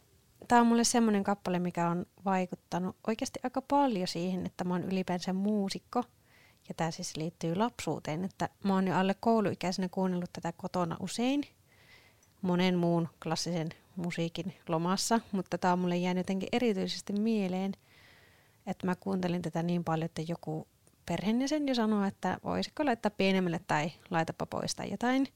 tämä 0.48 0.62
on 0.62 0.68
mulle 0.68 0.84
semmoinen 0.84 1.24
kappale, 1.24 1.60
mikä 1.60 1.90
on 1.90 2.06
vaikuttanut 2.26 2.96
oikeasti 3.08 3.40
aika 3.44 3.62
paljon 3.62 4.08
siihen, 4.08 4.46
että 4.46 4.64
mä 4.64 4.74
oon 4.74 4.84
ylipäänsä 4.84 5.34
muusikko. 5.34 6.04
Ja 6.70 6.76
tämä 6.78 6.92
siis 6.92 7.18
liittyy 7.18 7.56
lapsuuteen, 7.56 8.24
että 8.24 8.50
mä 8.64 8.74
oon 8.74 8.88
jo 8.88 8.96
alle 8.96 9.16
kouluikäisenä 9.20 9.90
kuunnellut 9.90 10.34
tätä 10.34 10.52
kotona 10.58 10.98
usein 11.00 11.44
monen 12.42 12.78
muun 12.78 13.10
klassisen 13.24 13.70
musiikin 13.96 14.54
lomassa, 14.68 15.20
mutta 15.32 15.58
tämä 15.58 15.74
on 15.74 15.80
mulle 15.80 15.98
jäänyt 15.98 16.20
jotenkin 16.20 16.50
erityisesti 16.52 17.14
mieleen, 17.14 17.74
että 18.68 18.88
mä 18.88 18.96
kuuntelin 18.96 19.42
tätä 19.42 19.64
niin 19.64 19.84
paljon, 19.84 20.06
että 20.06 20.22
joku 20.28 20.68
perheenjäsen 21.06 21.68
jo 21.68 21.76
sanoi, 21.76 22.08
että 22.08 22.38
voisiko 22.44 22.86
laittaa 22.86 23.12
pienemmälle 23.18 23.60
tai 23.68 23.92
laitapa 24.10 24.46
pois 24.46 24.76
tai 24.76 24.92
jotain. 24.92 25.28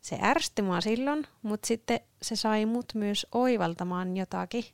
Se 0.00 0.18
ärsytti 0.22 0.62
mua 0.62 0.80
silloin, 0.80 1.26
mutta 1.42 1.66
sitten 1.66 2.00
se 2.22 2.36
sai 2.36 2.66
mut 2.66 2.92
myös 2.94 3.26
oivaltamaan 3.32 4.16
jotakin, 4.16 4.64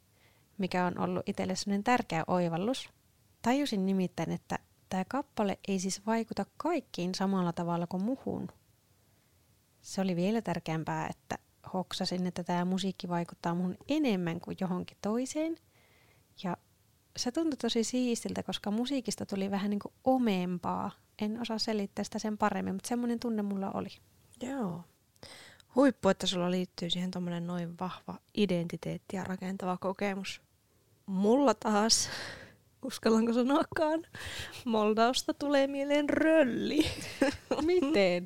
mikä 0.58 0.86
on 0.86 0.98
ollut 0.98 1.28
itselle 1.28 1.56
sellainen 1.56 1.84
tärkeä 1.84 2.24
oivallus. 2.26 2.88
Tajusin 3.42 3.86
nimittäin, 3.86 4.30
että 4.30 4.58
tämä 4.88 5.04
kappale 5.08 5.58
ei 5.68 5.78
siis 5.78 6.06
vaikuta 6.06 6.46
kaikkiin 6.56 7.14
samalla 7.14 7.52
tavalla 7.52 7.86
kuin 7.86 8.04
muhun. 8.04 8.48
Se 9.82 10.00
oli 10.00 10.16
vielä 10.16 10.42
tärkeämpää, 10.42 11.06
että 11.06 11.38
hoksasin, 11.72 12.26
että 12.26 12.44
tämä 12.44 12.64
musiikki 12.64 13.08
vaikuttaa 13.08 13.54
mun 13.54 13.76
enemmän 13.88 14.40
kuin 14.40 14.56
johonkin 14.60 14.96
toiseen. 15.02 15.56
Ja 16.42 16.56
se 17.16 17.32
tuntui 17.32 17.56
tosi 17.56 17.84
siistiltä, 17.84 18.42
koska 18.42 18.70
musiikista 18.70 19.26
tuli 19.26 19.50
vähän 19.50 19.70
niin 19.70 19.80
kuin 19.80 19.94
omeempaa. 20.04 20.90
En 21.18 21.40
osaa 21.40 21.58
selittää 21.58 22.04
sitä 22.04 22.18
sen 22.18 22.38
paremmin, 22.38 22.74
mutta 22.74 22.88
semmoinen 22.88 23.20
tunne 23.20 23.42
mulla 23.42 23.70
oli. 23.70 23.88
Joo. 24.42 24.84
Huippu, 25.76 26.08
että 26.08 26.26
sulla 26.26 26.50
liittyy 26.50 26.90
siihen 26.90 27.10
tommonen 27.10 27.46
noin 27.46 27.78
vahva 27.80 28.14
identiteetti 28.34 29.16
ja 29.16 29.24
rakentava 29.24 29.76
kokemus. 29.76 30.42
Mulla 31.06 31.54
taas, 31.54 32.10
uskallanko 32.82 33.32
sanoakaan, 33.32 34.06
Moldausta 34.64 35.34
tulee 35.34 35.66
mieleen 35.66 36.08
rölli. 36.08 36.86
Miten? 37.66 38.24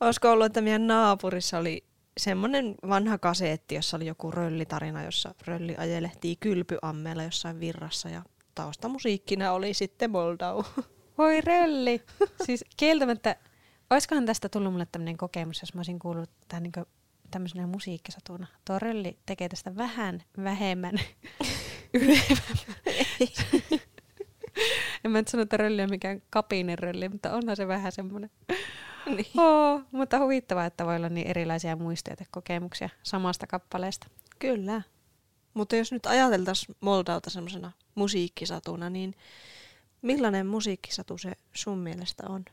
Olisiko 0.00 0.30
ollut, 0.30 0.46
että 0.46 0.60
meidän 0.60 0.86
naapurissa 0.86 1.58
oli 1.58 1.84
semmoinen 2.18 2.74
vanha 2.88 3.18
kaseetti, 3.18 3.74
jossa 3.74 3.96
oli 3.96 4.06
joku 4.06 4.30
röllitarina, 4.30 5.04
jossa 5.04 5.34
rölli 5.46 5.76
ajelehtii 5.76 6.36
kylpyammeella 6.36 7.22
jossain 7.22 7.60
virrassa 7.60 8.08
ja 8.08 8.22
taustamusiikkina 8.54 9.52
oli 9.52 9.74
sitten 9.74 10.10
Moldau. 10.10 10.62
Voi 11.18 11.40
rölli! 11.40 12.02
Siis 12.44 12.64
kieltämättä, 12.76 13.36
olisikohan 13.90 14.26
tästä 14.26 14.48
tullut 14.48 14.72
mulle 14.72 14.86
tämmöinen 14.92 15.16
kokemus, 15.16 15.60
jos 15.60 15.74
mä 15.74 15.78
olisin 15.78 15.98
kuullut 15.98 16.30
tämän 16.48 16.62
niin 16.62 16.86
tämmöisenä 17.30 17.66
musiikkisatuna. 17.66 18.46
Tuo 18.64 18.78
rölli 18.78 19.18
tekee 19.26 19.48
tästä 19.48 19.76
vähän 19.76 20.22
vähemmän 20.44 20.94
ylevän. 21.94 22.58
en 25.04 25.10
mä 25.10 25.18
nyt 25.18 25.28
sano, 25.28 25.42
että 25.42 25.56
rölli 25.56 25.82
on 25.82 25.90
mikään 25.90 26.22
kapinen 26.30 26.78
rölli, 26.78 27.08
mutta 27.08 27.32
onhan 27.32 27.56
se 27.56 27.68
vähän 27.68 27.92
semmoinen. 27.92 28.30
niin. 29.16 29.40
Oo, 29.40 29.82
mutta 29.92 30.18
huvittavaa, 30.18 30.66
että 30.66 30.86
voi 30.86 30.96
olla 30.96 31.08
niin 31.08 31.26
erilaisia 31.26 31.76
muistoja 31.76 32.16
ja 32.20 32.26
kokemuksia 32.30 32.88
samasta 33.02 33.46
kappaleesta. 33.46 34.06
Kyllä. 34.38 34.82
Mutta 35.54 35.76
jos 35.76 35.92
nyt 35.92 36.06
ajateltaisiin 36.06 36.76
Moldauta 36.80 37.30
semmoisena 37.30 37.72
musiikkisatuna, 37.94 38.90
niin 38.90 39.14
millainen 40.02 40.46
musiikkisatu 40.46 41.18
se 41.18 41.32
sun 41.52 41.78
mielestä 41.78 42.22
on? 42.28 42.44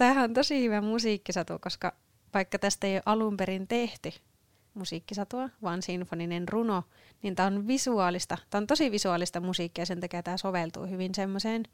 Tämähän 0.00 0.24
on 0.24 0.34
tosi 0.34 0.62
hyvä 0.62 0.80
musiikkisatu, 0.80 1.58
koska 1.60 1.92
vaikka 2.34 2.58
tästä 2.58 2.86
ei 2.86 2.94
ole 2.94 3.02
alun 3.06 3.36
perin 3.36 3.68
tehty 3.68 4.12
musiikkisatua, 4.74 5.48
vaan 5.62 5.82
sinfoninen 5.82 6.48
runo, 6.48 6.82
niin 7.22 7.34
tämä 7.34 7.46
on 7.46 7.66
visuaalista. 7.66 8.38
Tämä 8.50 8.60
on 8.60 8.66
tosi 8.66 8.90
visuaalista 8.90 9.40
musiikkia, 9.40 9.86
sen 9.86 10.00
takia 10.00 10.22
tämä 10.22 10.36
soveltuu 10.36 10.86
hyvin 10.86 11.14
semmoiseen 11.14 11.64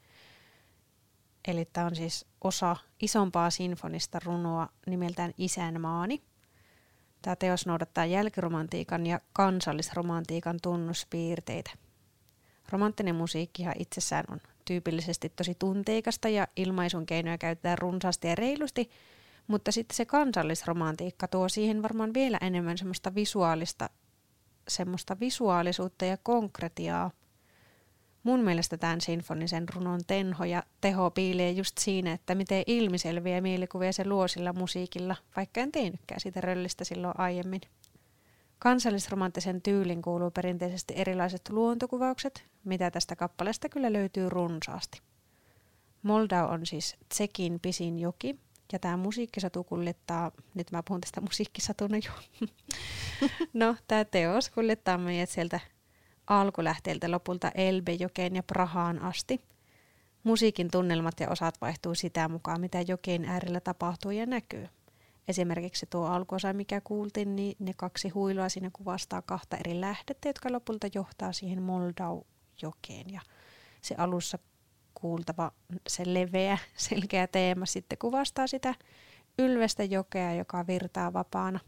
Eli 1.49 1.65
tämä 1.73 1.87
on 1.87 1.97
siis 1.97 2.27
osa 2.45 2.77
isompaa 3.03 3.51
sinfonista 3.51 4.19
runoa 4.25 4.69
nimeltään 4.87 5.33
Isänmaani. 5.39 6.23
Tämä 7.23 7.37
teos 7.37 7.67
noudattaa 7.67 8.05
jälkiromantiikan 8.05 9.07
ja 9.07 9.21
kansallisromantiikan 9.33 10.59
tunnuspiirteitä. 10.63 11.71
Romanttinen 12.69 13.15
musiikkihan 13.15 13.75
itsessään 13.79 14.25
on 14.31 14.41
tyypillisesti 14.67 15.29
tosi 15.29 15.55
tunteikasta 15.59 16.29
ja 16.29 16.49
ilmaisun 16.57 17.07
keinoja 17.07 17.39
käytetään 17.39 17.79
runsaasti 17.79 18.29
ja 18.29 18.35
reilusti, 18.35 18.91
mutta 19.47 19.73
sitten 19.73 19.97
se 19.97 20.05
kansallisromantiikka 20.05 21.29
tuo 21.29 21.49
siihen 21.49 21.83
varmaan 21.83 22.15
vielä 22.15 22.39
enemmän 22.41 22.79
semmoista 22.79 23.15
visuaalista 23.15 23.91
semmoista 24.69 25.17
visuaalisuutta 25.21 26.05
ja 26.05 26.17
konkretiaa. 26.23 27.11
Mun 28.23 28.41
mielestä 28.41 28.77
tämän 28.77 29.01
sinfonisen 29.01 29.69
runon 29.75 30.01
tenho 30.07 30.45
ja 30.45 30.63
teho 30.81 31.11
piilee 31.11 31.51
just 31.51 31.79
siinä, 31.79 32.13
että 32.13 32.35
miten 32.35 32.63
ilmiselviä 32.67 33.41
mielikuvia 33.41 33.93
se 33.93 34.09
luo 34.09 34.29
sillä 34.29 34.53
musiikilla, 34.53 35.17
vaikka 35.37 35.61
en 35.61 35.73
tiennytkään 35.73 36.21
siitä 36.21 36.41
röllistä 36.41 36.85
silloin 36.85 37.21
aiemmin. 37.21 37.61
Kansallisromanttisen 38.59 39.63
tyylin 39.63 40.03
kuuluu 40.03 40.31
perinteisesti 40.31 40.95
erilaiset 40.97 41.49
luontokuvaukset, 41.49 42.45
mitä 42.65 42.91
tästä 42.91 43.17
kappaleesta 43.17 43.69
kyllä 43.69 43.93
löytyy 43.93 44.29
runsaasti. 44.29 45.01
Moldau 46.03 46.53
on 46.53 46.67
siis 46.67 46.97
Tsekin 47.09 47.61
pisin 47.61 47.99
joki, 47.99 48.41
ja 48.73 48.79
tämä 48.79 48.97
musiikkisatu 48.97 49.65
kuljettaa, 49.65 50.33
nyt 50.55 50.71
mä 50.71 50.83
puhun 50.83 51.01
tästä 51.01 51.21
musiikkisatuna 51.21 51.97
jo. 51.97 52.13
no, 53.55 53.77
tämä 53.89 54.05
teos 54.05 54.51
kuljettaa 54.51 54.99
meidät 54.99 55.31
sieltä 55.31 55.61
alkulähteeltä 56.27 57.11
lopulta 57.11 57.51
Elbejokeen 57.55 58.37
ja 58.37 58.43
Prahaan 58.43 59.03
asti. 59.03 59.41
Musiikin 60.25 60.71
tunnelmat 60.71 61.21
ja 61.21 61.31
osat 61.31 61.61
vaihtuu 61.61 61.95
sitä 61.95 62.29
mukaan, 62.29 62.61
mitä 62.61 62.81
jokeen 62.81 63.25
äärellä 63.25 63.61
tapahtuu 63.61 64.11
ja 64.11 64.27
näkyy. 64.27 64.69
Esimerkiksi 65.29 65.87
tuo 65.91 66.07
alkuosa, 66.07 66.53
mikä 66.53 66.81
kuultiin, 66.81 67.37
niin 67.37 67.57
ne 67.59 67.73
kaksi 67.77 68.09
huilua 68.09 68.49
siinä 68.49 68.71
kuvastaa 68.73 69.23
kahta 69.23 69.57
eri 69.57 69.81
lähdettä, 69.81 70.29
jotka 70.29 70.53
lopulta 70.53 70.87
johtaa 70.95 71.33
siihen 71.33 71.63
Moldau-jokeen. 71.63 73.13
Ja 73.13 73.21
se 73.83 73.95
alussa 73.99 74.39
kuultava, 74.95 75.53
se 75.89 76.15
leveä, 76.15 76.59
selkeä 76.77 77.27
teema 77.27 77.67
sitten 77.67 77.99
kuvastaa 77.99 78.47
sitä 78.47 78.75
ylvestä 79.39 79.85
jokea, 79.85 80.35
joka 80.35 80.67
virtaa 80.67 81.13
vapaana. 81.13 81.61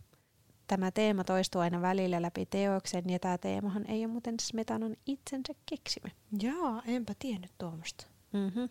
Tämä 0.66 0.90
teema 0.90 1.24
toistuu 1.24 1.60
aina 1.60 1.82
välillä 1.82 2.22
läpi 2.22 2.46
teoksen, 2.46 3.04
ja 3.10 3.18
tämä 3.18 3.38
teemahan 3.38 3.90
ei 3.90 4.04
ole 4.04 4.12
muuten 4.12 4.34
Smetanan 4.40 4.96
itsensä 5.06 5.54
keksimä. 5.66 6.08
Jaa, 6.42 6.82
enpä 6.86 7.12
tiennyt 7.18 7.50
tuommoista. 7.58 8.06
Mm-hmm. 8.32 8.68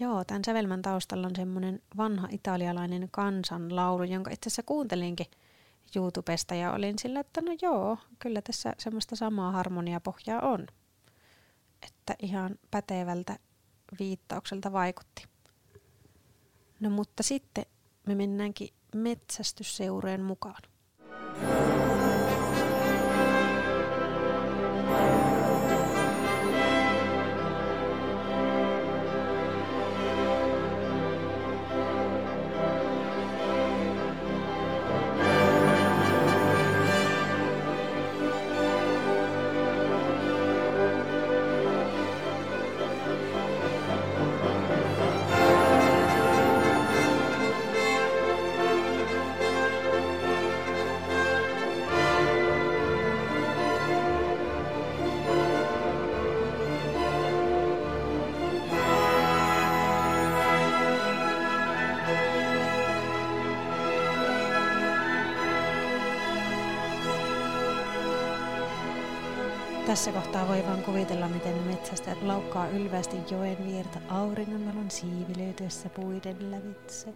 Joo, 0.00 0.24
tämän 0.24 0.44
sävelmän 0.46 0.82
taustalla 0.82 1.26
on 1.26 1.36
semmoinen 1.36 1.82
vanha 1.96 2.28
italialainen 2.30 3.08
kansanlaulu, 3.10 4.02
jonka 4.02 4.30
itse 4.30 4.48
asiassa 4.48 4.62
kuuntelinkin 4.62 5.26
YouTubesta 5.96 6.54
ja 6.54 6.72
olin 6.72 6.98
sillä, 6.98 7.20
että 7.20 7.40
no 7.40 7.56
joo, 7.62 7.98
kyllä 8.18 8.42
tässä 8.42 8.72
semmoista 8.78 9.16
samaa 9.16 9.52
harmoniapohjaa 9.52 10.40
on 10.40 10.66
että 11.86 12.24
ihan 12.26 12.58
pätevältä 12.70 13.38
viittaukselta 13.98 14.72
vaikutti. 14.72 15.24
No 16.80 16.90
mutta 16.90 17.22
sitten 17.22 17.66
me 18.06 18.14
mennäänkin 18.14 18.68
metsästysseurojen 18.94 20.22
mukaan. 20.22 20.62
Tässä 69.94 70.12
kohtaa 70.12 70.48
voi 70.48 70.64
vaan 70.66 70.82
kuvitella, 70.82 71.28
miten 71.28 71.62
metsästäjät 71.62 72.22
laukkaa 72.22 72.68
ylvästi 72.68 73.16
joen 73.30 73.66
viertä 73.66 74.00
auringonvalon 74.08 74.90
siivilöityessä 74.90 75.88
puiden 75.88 76.50
lävitse. 76.50 77.14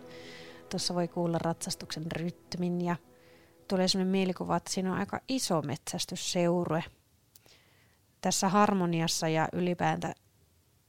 Tuossa 0.71 0.95
voi 0.95 1.09
kuulla 1.09 1.39
ratsastuksen 1.39 2.13
rytmin 2.13 2.81
ja 2.81 2.97
tulee 3.69 3.89
sellainen 3.89 4.11
mielikuva, 4.11 4.57
että 4.57 4.73
siinä 4.73 4.93
on 4.93 4.99
aika 4.99 5.21
iso 5.29 5.63
metsästysseurue. 5.63 6.85
Tässä 8.21 8.49
harmoniassa 8.49 9.29
ja 9.29 9.49
ylipäätään 9.53 10.15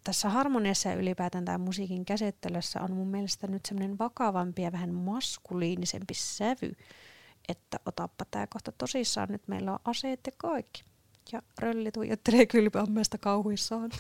tässä 0.04 0.30
harmoniassa 0.30 0.90
ja 0.90 0.96
ylipäätään 0.96 1.46
tämä 1.46 1.58
musiikin 1.58 2.06
käsittelyssä 2.06 2.82
on 2.82 2.94
mun 2.94 3.08
mielestä 3.08 3.48
nyt 3.48 3.66
semmoinen 3.66 3.98
vakavampi 3.98 4.62
ja 4.62 4.72
vähän 4.72 4.94
maskuliinisempi 4.94 6.14
sävy, 6.14 6.72
että 7.48 7.80
otappa 7.86 8.26
tämä 8.32 8.48
kohta 8.48 8.72
tosissaan, 8.72 9.28
nyt 9.32 9.48
meillä 9.48 9.72
on 9.72 9.80
aseet 9.86 10.20
ja 10.26 10.32
kaikki 10.38 10.89
ja 11.32 11.42
rölli 11.60 11.92
tuijottelee 11.92 12.46
kylpyammeesta 12.46 13.18
kauhuissaan. 13.18 13.92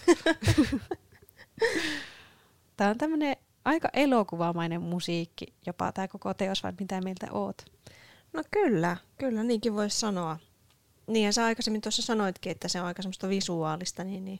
tämä 2.78 2.90
on 2.90 2.98
tämmöinen 2.98 3.36
aika 3.66 3.90
elokuvamainen 3.94 4.82
musiikki, 4.82 5.46
jopa 5.66 5.92
tämä 5.92 6.08
koko 6.08 6.34
teos, 6.34 6.64
vai 6.64 6.74
mitä 6.80 7.02
mieltä 7.02 7.28
oot? 7.32 7.66
No 8.34 8.44
kyllä, 8.52 8.98
kyllä 9.18 9.44
niinkin 9.44 9.76
voisi 9.76 10.00
sanoa. 10.00 10.38
Niin 11.08 11.26
ja 11.26 11.34
sä 11.34 11.46
aikaisemmin 11.46 11.82
tuossa 11.82 12.02
sanoitkin, 12.02 12.52
että 12.52 12.68
se 12.68 12.82
on 12.82 12.88
aika 12.88 13.02
semmoista 13.02 13.30
visuaalista, 13.30 14.04
niin, 14.04 14.26
niin 14.26 14.40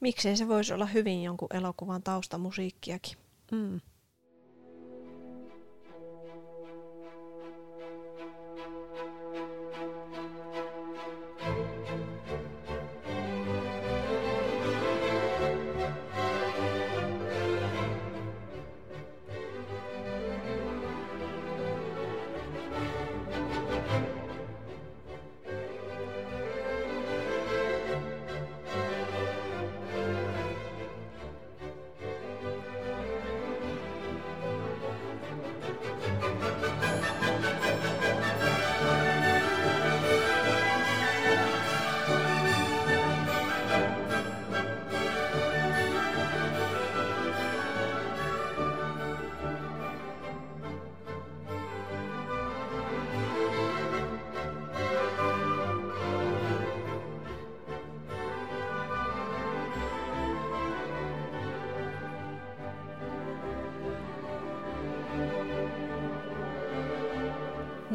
miksei 0.00 0.36
se 0.36 0.48
voisi 0.48 0.72
olla 0.74 0.86
hyvin 0.86 1.22
jonkun 1.22 1.56
elokuvan 1.56 2.02
taustamusiikkiakin. 2.02 3.18
Mm. 3.52 3.80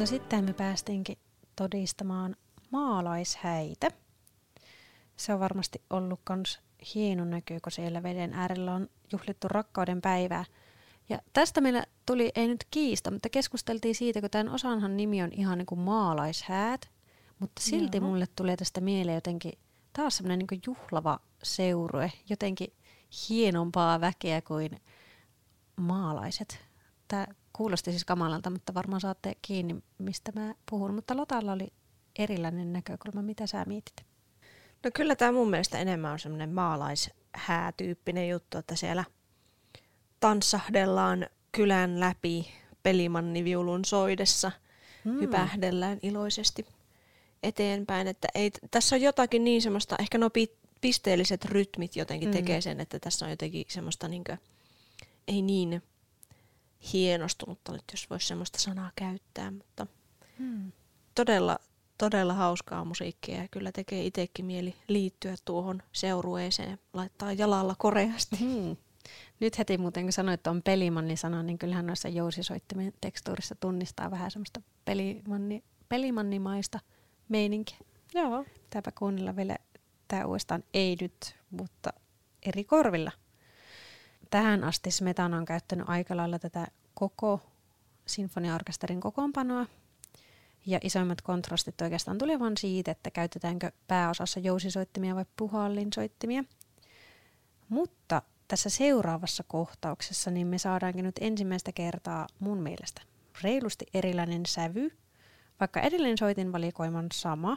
No 0.00 0.06
sitten 0.06 0.44
me 0.44 0.52
päästiinkin 0.52 1.18
todistamaan 1.56 2.36
maalaishäitä. 2.70 3.90
Se 5.16 5.34
on 5.34 5.40
varmasti 5.40 5.82
ollut 5.90 6.20
myös 6.36 6.60
hieno 6.94 7.24
näky, 7.24 7.60
kun 7.60 7.72
siellä 7.72 8.02
veden 8.02 8.34
äärellä 8.34 8.74
on 8.74 8.88
juhlittu 9.12 9.48
rakkauden 9.48 10.00
päivää. 10.00 10.44
Ja 11.08 11.18
tästä 11.32 11.60
meillä 11.60 11.84
tuli, 12.06 12.32
ei 12.34 12.48
nyt 12.48 12.64
kiista, 12.70 13.10
mutta 13.10 13.28
keskusteltiin 13.28 13.94
siitä, 13.94 14.20
kun 14.20 14.30
tämän 14.30 14.48
osanhan 14.48 14.96
nimi 14.96 15.22
on 15.22 15.30
ihan 15.32 15.58
niin 15.58 15.66
kuin 15.66 15.80
maalaishäät, 15.80 16.90
mutta 17.38 17.62
silti 17.62 17.98
Joo. 17.98 18.06
mulle 18.06 18.26
tulee 18.36 18.56
tästä 18.56 18.80
mieleen 18.80 19.14
jotenkin 19.14 19.52
taas 19.92 20.16
semmoinen 20.16 20.46
niin 20.50 20.60
juhlava 20.66 21.20
seurue, 21.42 22.12
jotenkin 22.28 22.72
hienompaa 23.28 24.00
väkeä 24.00 24.40
kuin 24.40 24.80
maalaiset. 25.76 26.58
Tämä 27.08 27.26
Kuulosti 27.60 27.90
siis 27.90 28.04
kamalalta, 28.04 28.50
mutta 28.50 28.74
varmaan 28.74 29.00
saatte 29.00 29.32
kiinni, 29.42 29.76
mistä 29.98 30.32
mä 30.34 30.54
puhun. 30.70 30.94
Mutta 30.94 31.16
Lotalla 31.16 31.52
oli 31.52 31.72
erilainen 32.18 32.72
näkökulma. 32.72 33.22
Mitä 33.22 33.46
sä 33.46 33.64
mietit? 33.64 34.06
No 34.84 34.90
kyllä 34.94 35.16
tämä 35.16 35.32
mun 35.32 35.50
mielestä 35.50 35.78
enemmän 35.78 36.12
on 36.12 36.18
semmoinen 36.18 36.52
maalaishäätyyppinen 36.54 38.28
juttu, 38.28 38.58
että 38.58 38.76
siellä 38.76 39.04
tanssahdellaan 40.20 41.26
kylän 41.52 42.00
läpi 42.00 42.52
pelimanniviulun 42.82 43.84
soidessa, 43.84 44.52
hmm. 45.04 45.20
hypähdellään 45.20 45.98
iloisesti. 46.02 46.66
eteenpäin. 47.42 48.06
Että 48.06 48.28
ei, 48.34 48.50
tässä 48.70 48.96
on 48.96 49.02
jotakin 49.02 49.44
niin 49.44 49.62
semmoista, 49.62 49.96
ehkä 49.98 50.18
pi, 50.32 50.56
pisteelliset 50.80 51.44
rytmit 51.44 51.96
jotenkin 51.96 52.28
mm. 52.28 52.32
tekee 52.32 52.60
sen, 52.60 52.80
että 52.80 52.98
tässä 52.98 53.24
on 53.24 53.30
jotenkin 53.30 53.64
semmoista 53.68 54.08
niin 54.08 54.24
kuin, 54.24 54.38
ei 55.28 55.42
niin 55.42 55.82
hienostunutta 56.92 57.72
nyt, 57.72 57.84
jos 57.92 58.10
voisi 58.10 58.26
semmoista 58.26 58.58
sanaa 58.58 58.90
käyttää, 58.96 59.50
mutta 59.50 59.86
mm. 60.38 60.72
todella, 61.14 61.58
todella 61.98 62.34
hauskaa 62.34 62.84
musiikkia 62.84 63.42
ja 63.42 63.48
kyllä 63.50 63.72
tekee 63.72 64.06
itsekin 64.06 64.46
mieli 64.46 64.74
liittyä 64.88 65.34
tuohon 65.44 65.82
seurueeseen, 65.92 66.78
laittaa 66.92 67.32
jalalla 67.32 67.74
koreasti. 67.78 68.36
Mm. 68.40 68.76
Nyt 69.40 69.58
heti 69.58 69.78
muuten, 69.78 70.04
kun 70.04 70.12
sanoit 70.12 70.42
tuon 70.42 70.62
pelimanni 70.62 71.16
sanan, 71.16 71.46
niin 71.46 71.58
kyllähän 71.58 71.86
noissa 71.86 72.08
jousisoittimien 72.08 72.92
tekstuurissa 73.00 73.54
tunnistaa 73.54 74.10
vähän 74.10 74.30
semmoista 74.30 74.62
pelimanni, 74.84 75.64
pelimannimaista 75.88 76.80
meininkiä. 77.28 77.78
Joo. 78.14 78.44
Pitääpä 78.62 78.90
kuunnella 78.98 79.36
vielä 79.36 79.56
tämä 80.08 80.26
uudestaan, 80.26 80.64
ei 80.74 80.96
nyt, 81.00 81.36
mutta 81.50 81.92
eri 82.46 82.64
korvilla. 82.64 83.12
Tähän 84.30 84.64
asti 84.64 84.90
Smetana 84.90 85.36
on 85.36 85.44
käyttänyt 85.44 85.88
aika 85.88 86.16
lailla 86.16 86.38
tätä 86.38 86.66
koko 86.94 87.40
sinfoniaorkesterin 88.06 89.00
kokoonpanoa, 89.00 89.66
ja 90.66 90.78
isoimmat 90.82 91.20
kontrastit 91.20 91.80
oikeastaan 91.80 92.18
tuli 92.18 92.40
vain 92.40 92.56
siitä, 92.56 92.90
että 92.90 93.10
käytetäänkö 93.10 93.72
pääosassa 93.88 94.40
jousisoittimia 94.40 95.14
vai 95.14 95.24
puhallinsoittimia. 95.36 96.44
Mutta 97.68 98.22
tässä 98.48 98.70
seuraavassa 98.70 99.44
kohtauksessa 99.48 100.30
niin 100.30 100.46
me 100.46 100.58
saadaankin 100.58 101.04
nyt 101.04 101.16
ensimmäistä 101.20 101.72
kertaa 101.72 102.26
mun 102.38 102.58
mielestä 102.58 103.02
reilusti 103.42 103.86
erilainen 103.94 104.46
sävy, 104.46 104.90
vaikka 105.60 105.80
edelleen 105.80 106.18
soitin 106.18 106.52
valikoiman 106.52 107.06
sama. 107.12 107.56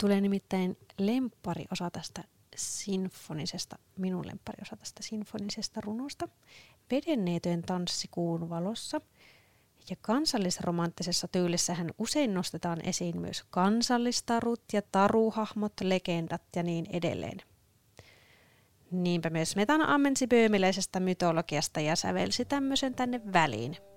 Tulee 0.00 0.20
nimittäin 0.20 0.76
lemppariosa 0.98 1.90
tästä 1.90 2.24
sinfonisesta, 2.56 3.78
minun 3.96 4.26
lemppariosa 4.26 4.76
tästä 4.76 5.02
sinfonisesta 5.02 5.80
runosta, 5.80 6.28
vedenneetojen 6.90 7.62
tanssi 7.62 8.08
kuun 8.10 8.50
valossa– 8.50 9.00
ja 9.90 9.96
kansallisromanttisessa 10.00 11.28
tyylissähän 11.28 11.90
usein 11.98 12.34
nostetaan 12.34 12.78
esiin 12.84 13.20
myös 13.20 13.44
kansallistarut 13.50 14.62
ja 14.72 14.82
taruhahmot, 14.92 15.72
legendat 15.82 16.42
ja 16.56 16.62
niin 16.62 16.86
edelleen. 16.90 17.38
Niinpä 18.90 19.30
myös 19.30 19.56
Metana 19.56 19.94
ammensi 19.94 20.26
böömiläisestä 20.26 21.00
mytologiasta 21.00 21.80
ja 21.80 21.96
sävelsi 21.96 22.44
tämmöisen 22.44 22.94
tänne 22.94 23.20
väliin– 23.32 23.76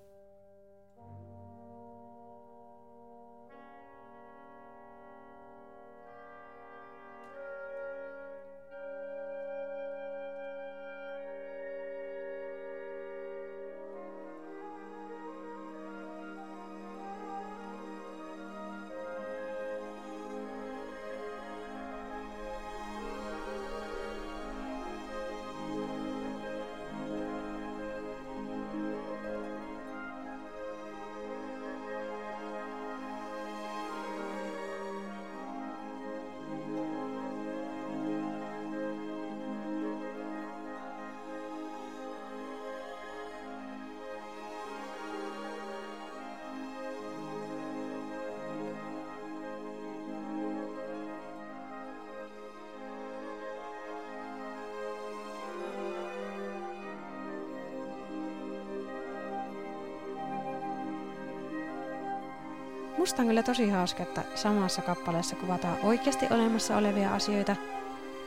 Musta 63.07 63.21
on 63.21 63.27
kyllä 63.27 63.43
tosi 63.43 63.69
hauska, 63.69 64.03
että 64.03 64.23
samassa 64.35 64.81
kappaleessa 64.81 65.35
kuvataan 65.35 65.77
oikeasti 65.83 66.25
olemassa 66.31 66.77
olevia 66.77 67.15
asioita, 67.15 67.55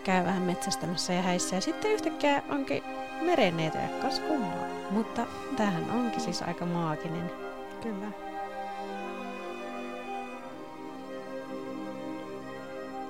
käy 0.05 0.25
vähän 0.25 0.43
metsästämässä 0.43 1.13
ja 1.13 1.23
häissä 1.23 1.57
ja 1.57 1.61
sitten 1.61 1.93
yhtäkkiä 1.93 2.43
onkin 2.49 2.83
merenneitoja, 3.23 3.89
kas 4.03 4.21
kummaa. 4.21 4.67
Mutta 4.91 5.27
tämähän 5.57 5.91
onkin 5.91 6.21
siis 6.21 6.43
aika 6.43 6.67
maaginen. 6.67 7.31
Kyllä. 7.83 8.13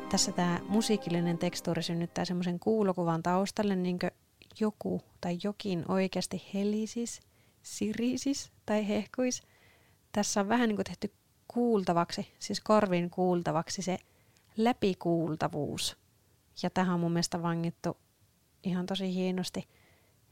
Tässä 0.08 0.32
tämä 0.32 0.60
musiikillinen 0.68 1.38
tekstuuri 1.38 1.82
synnyttää 1.82 2.24
semmoisen 2.24 2.60
kuulokuvan 2.60 3.22
taustalle, 3.22 3.76
niin 3.76 3.98
joku 4.60 5.02
tai 5.20 5.38
jokin 5.42 5.84
oikeasti 5.88 6.42
helisis, 6.54 7.20
sirisis 7.62 8.52
tai 8.66 8.88
hehkuis. 8.88 9.42
Tässä 10.12 10.40
on 10.40 10.48
vähän 10.48 10.68
niin 10.68 10.76
kuin 10.76 10.86
tehty 10.86 11.19
kuultavaksi, 11.52 12.32
siis 12.38 12.60
korvin 12.60 13.10
kuultavaksi 13.10 13.82
se 13.82 13.98
läpikuultavuus. 14.56 15.96
Ja 16.62 16.70
tähän 16.70 16.94
on 16.94 17.00
mun 17.00 17.12
mielestä 17.12 17.42
vangittu 17.42 17.96
ihan 18.62 18.86
tosi 18.86 19.14
hienosti 19.14 19.68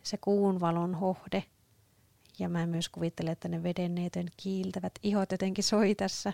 se 0.02 0.16
kuun 0.16 0.60
valon 0.60 0.94
hohde. 0.94 1.44
Ja 2.38 2.48
mä 2.48 2.66
myös 2.66 2.88
kuvittelen, 2.88 3.32
että 3.32 3.48
ne 3.48 3.62
vedenneetön 3.62 4.28
kiiltävät 4.36 4.92
ihot 5.02 5.32
jotenkin 5.32 5.64
soi 5.64 5.94
tässä. 5.94 6.32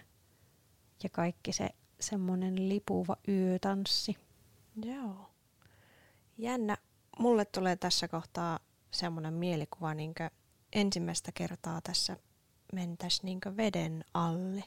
Ja 1.03 1.09
kaikki 1.09 1.53
se 1.53 1.69
semmonen 2.01 2.69
lipuva 2.69 3.17
yötanssi. 3.29 4.17
Joo. 4.85 5.31
Jännä. 6.39 6.77
Mulle 7.19 7.45
tulee 7.45 7.77
tässä 7.77 8.09
kohtaa 8.09 8.59
semmoinen 8.91 9.35
mielikuva, 9.35 9.95
niin 9.95 10.15
ensimmäistä 10.73 11.33
kertaa 11.33 11.81
tässä 11.81 12.17
mentäisiin 12.73 13.25
niin 13.25 13.57
veden 13.57 14.05
alle. 14.15 14.65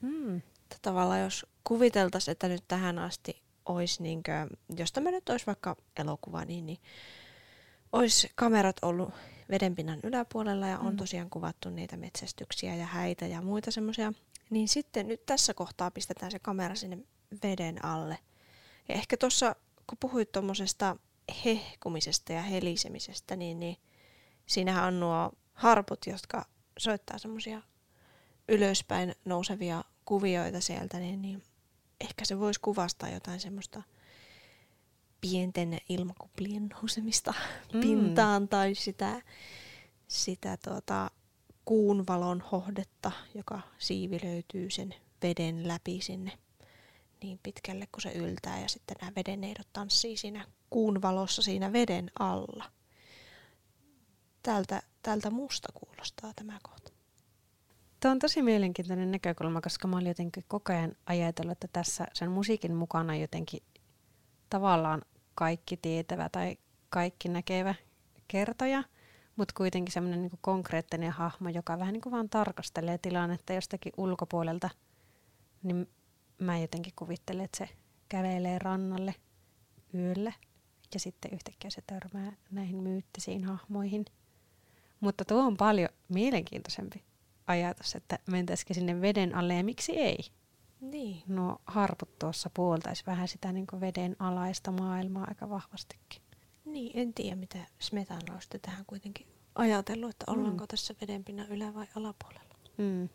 Mm. 0.00 0.42
Tavallaan 0.82 1.20
jos 1.20 1.46
kuviteltaisiin, 1.64 2.32
että 2.32 2.48
nyt 2.48 2.64
tähän 2.68 2.98
asti 2.98 3.42
olisi, 3.66 4.02
niin 4.02 4.22
kuin, 4.22 4.78
jos 4.78 4.92
tämä 4.92 5.10
nyt 5.10 5.28
olisi 5.28 5.46
vaikka 5.46 5.76
elokuva, 5.96 6.44
niin, 6.44 6.66
niin 6.66 6.78
olisi 7.92 8.30
kamerat 8.34 8.76
ollut 8.82 9.10
vedenpinnan 9.50 10.00
yläpuolella 10.02 10.66
ja 10.66 10.78
on 10.78 10.92
mm. 10.92 10.96
tosiaan 10.96 11.30
kuvattu 11.30 11.70
niitä 11.70 11.96
metsästyksiä 11.96 12.76
ja 12.76 12.86
häitä 12.86 13.26
ja 13.26 13.42
muita 13.42 13.70
semmoisia. 13.70 14.12
Niin 14.50 14.68
sitten 14.68 15.08
nyt 15.08 15.26
tässä 15.26 15.54
kohtaa 15.54 15.90
pistetään 15.90 16.32
se 16.32 16.38
kamera 16.38 16.74
sinne 16.74 16.98
veden 17.42 17.84
alle. 17.84 18.18
Ja 18.88 18.94
ehkä 18.94 19.16
tuossa, 19.16 19.56
kun 19.86 19.98
puhuit 20.00 20.32
tuommoisesta 20.32 20.96
hehkumisesta 21.44 22.32
ja 22.32 22.42
helisemisestä, 22.42 23.36
niin, 23.36 23.60
niin 23.60 23.76
siinähän 24.46 24.84
on 24.84 25.00
nuo 25.00 25.32
harput, 25.52 26.06
jotka 26.06 26.44
soittaa 26.78 27.18
semmoisia 27.18 27.62
ylöspäin 28.48 29.14
nousevia 29.24 29.84
kuvioita 30.06 30.60
sieltä, 30.60 30.98
niin, 30.98 31.22
niin 31.22 31.42
ehkä 32.00 32.24
se 32.24 32.38
voisi 32.38 32.60
kuvastaa 32.60 33.08
jotain 33.08 33.40
semmoista 33.40 33.82
pienten 35.20 35.78
ilmakuplien 35.88 36.68
nousemista 36.68 37.34
mm. 37.72 37.80
pintaan 37.80 38.48
tai 38.48 38.74
sitä, 38.74 39.22
sitä 40.08 40.56
tuota, 40.64 41.10
kuun 41.64 42.04
valon 42.08 42.40
hohdetta, 42.52 43.12
joka 43.34 43.60
siivilöityy 43.78 44.70
sen 44.70 44.94
veden 45.22 45.68
läpi 45.68 46.00
sinne 46.02 46.38
niin 47.22 47.40
pitkälle 47.42 47.86
kuin 47.92 48.02
se 48.02 48.12
yltää 48.12 48.60
ja 48.60 48.68
sitten 48.68 48.96
nämä 49.00 49.12
vedeneidot 49.16 49.68
tanssii 49.72 50.16
siinä 50.16 50.46
kuun 50.70 51.02
valossa 51.02 51.42
siinä 51.42 51.72
veden 51.72 52.10
alla. 52.18 52.70
Tältä, 54.42 54.82
tältä 55.02 55.30
musta 55.30 55.68
kuulostaa 55.74 56.32
tämä 56.36 56.58
kohta. 56.62 56.75
Tuo 58.00 58.10
on 58.10 58.18
tosi 58.18 58.42
mielenkiintoinen 58.42 59.10
näkökulma, 59.10 59.60
koska 59.60 59.88
mä 59.88 59.96
olin 59.96 60.08
jotenkin 60.08 60.44
koko 60.48 60.72
ajan 60.72 60.96
ajatellut, 61.06 61.52
että 61.52 61.68
tässä 61.72 62.06
sen 62.14 62.30
musiikin 62.30 62.74
mukana 62.74 63.16
jotenkin 63.16 63.60
tavallaan 64.50 65.02
kaikki 65.34 65.76
tietävä 65.76 66.28
tai 66.28 66.56
kaikki 66.88 67.28
näkevä 67.28 67.74
kertoja, 68.28 68.84
mutta 69.36 69.54
kuitenkin 69.56 69.92
semmoinen 69.92 70.22
niin 70.22 70.38
konkreettinen 70.40 71.10
hahmo, 71.10 71.48
joka 71.48 71.78
vähän 71.78 71.92
niin 71.92 72.00
kuin 72.00 72.12
vaan 72.12 72.28
tarkastelee 72.30 72.98
tilannetta 72.98 73.52
jostakin 73.52 73.92
ulkopuolelta, 73.96 74.70
niin 75.62 75.88
mä 76.38 76.58
jotenkin 76.58 76.92
kuvittelen, 76.96 77.44
että 77.44 77.58
se 77.58 77.68
kävelee 78.08 78.58
rannalle 78.58 79.14
yöllä 79.94 80.32
ja 80.94 81.00
sitten 81.00 81.34
yhtäkkiä 81.34 81.70
se 81.70 81.82
törmää 81.86 82.32
näihin 82.50 82.76
myyttisiin 82.76 83.44
hahmoihin. 83.44 84.04
Mutta 85.00 85.24
tuo 85.24 85.42
on 85.42 85.56
paljon 85.56 85.88
mielenkiintoisempi 86.08 87.04
ajatus, 87.46 87.94
että 87.94 88.18
mentäisikö 88.26 88.74
sinne 88.74 89.00
veden 89.00 89.34
alle 89.34 89.54
ja 89.54 89.64
miksi 89.64 89.92
ei? 89.98 90.18
Niin. 90.80 91.22
nuo 91.28 91.60
harput 91.66 92.18
tuossa 92.18 92.50
puoltaisi 92.54 93.02
vähän 93.06 93.28
sitä 93.28 93.52
niin 93.52 93.66
veden 93.80 94.16
alaista 94.18 94.70
maailmaa 94.70 95.24
aika 95.28 95.50
vahvastikin. 95.50 96.22
Niin, 96.64 96.90
en 96.94 97.14
tiedä 97.14 97.36
mitä 97.36 97.58
Smetana 97.78 98.34
on 98.34 98.40
tähän 98.62 98.84
kuitenkin 98.86 99.26
ajatellut, 99.54 100.10
että 100.10 100.24
ollaanko 100.32 100.64
mm. 100.64 100.68
tässä 100.68 100.94
vedenpinnan 101.00 101.48
ylä- 101.48 101.74
vai 101.74 101.86
alapuolella. 101.96 102.54
Mm. 102.78 103.08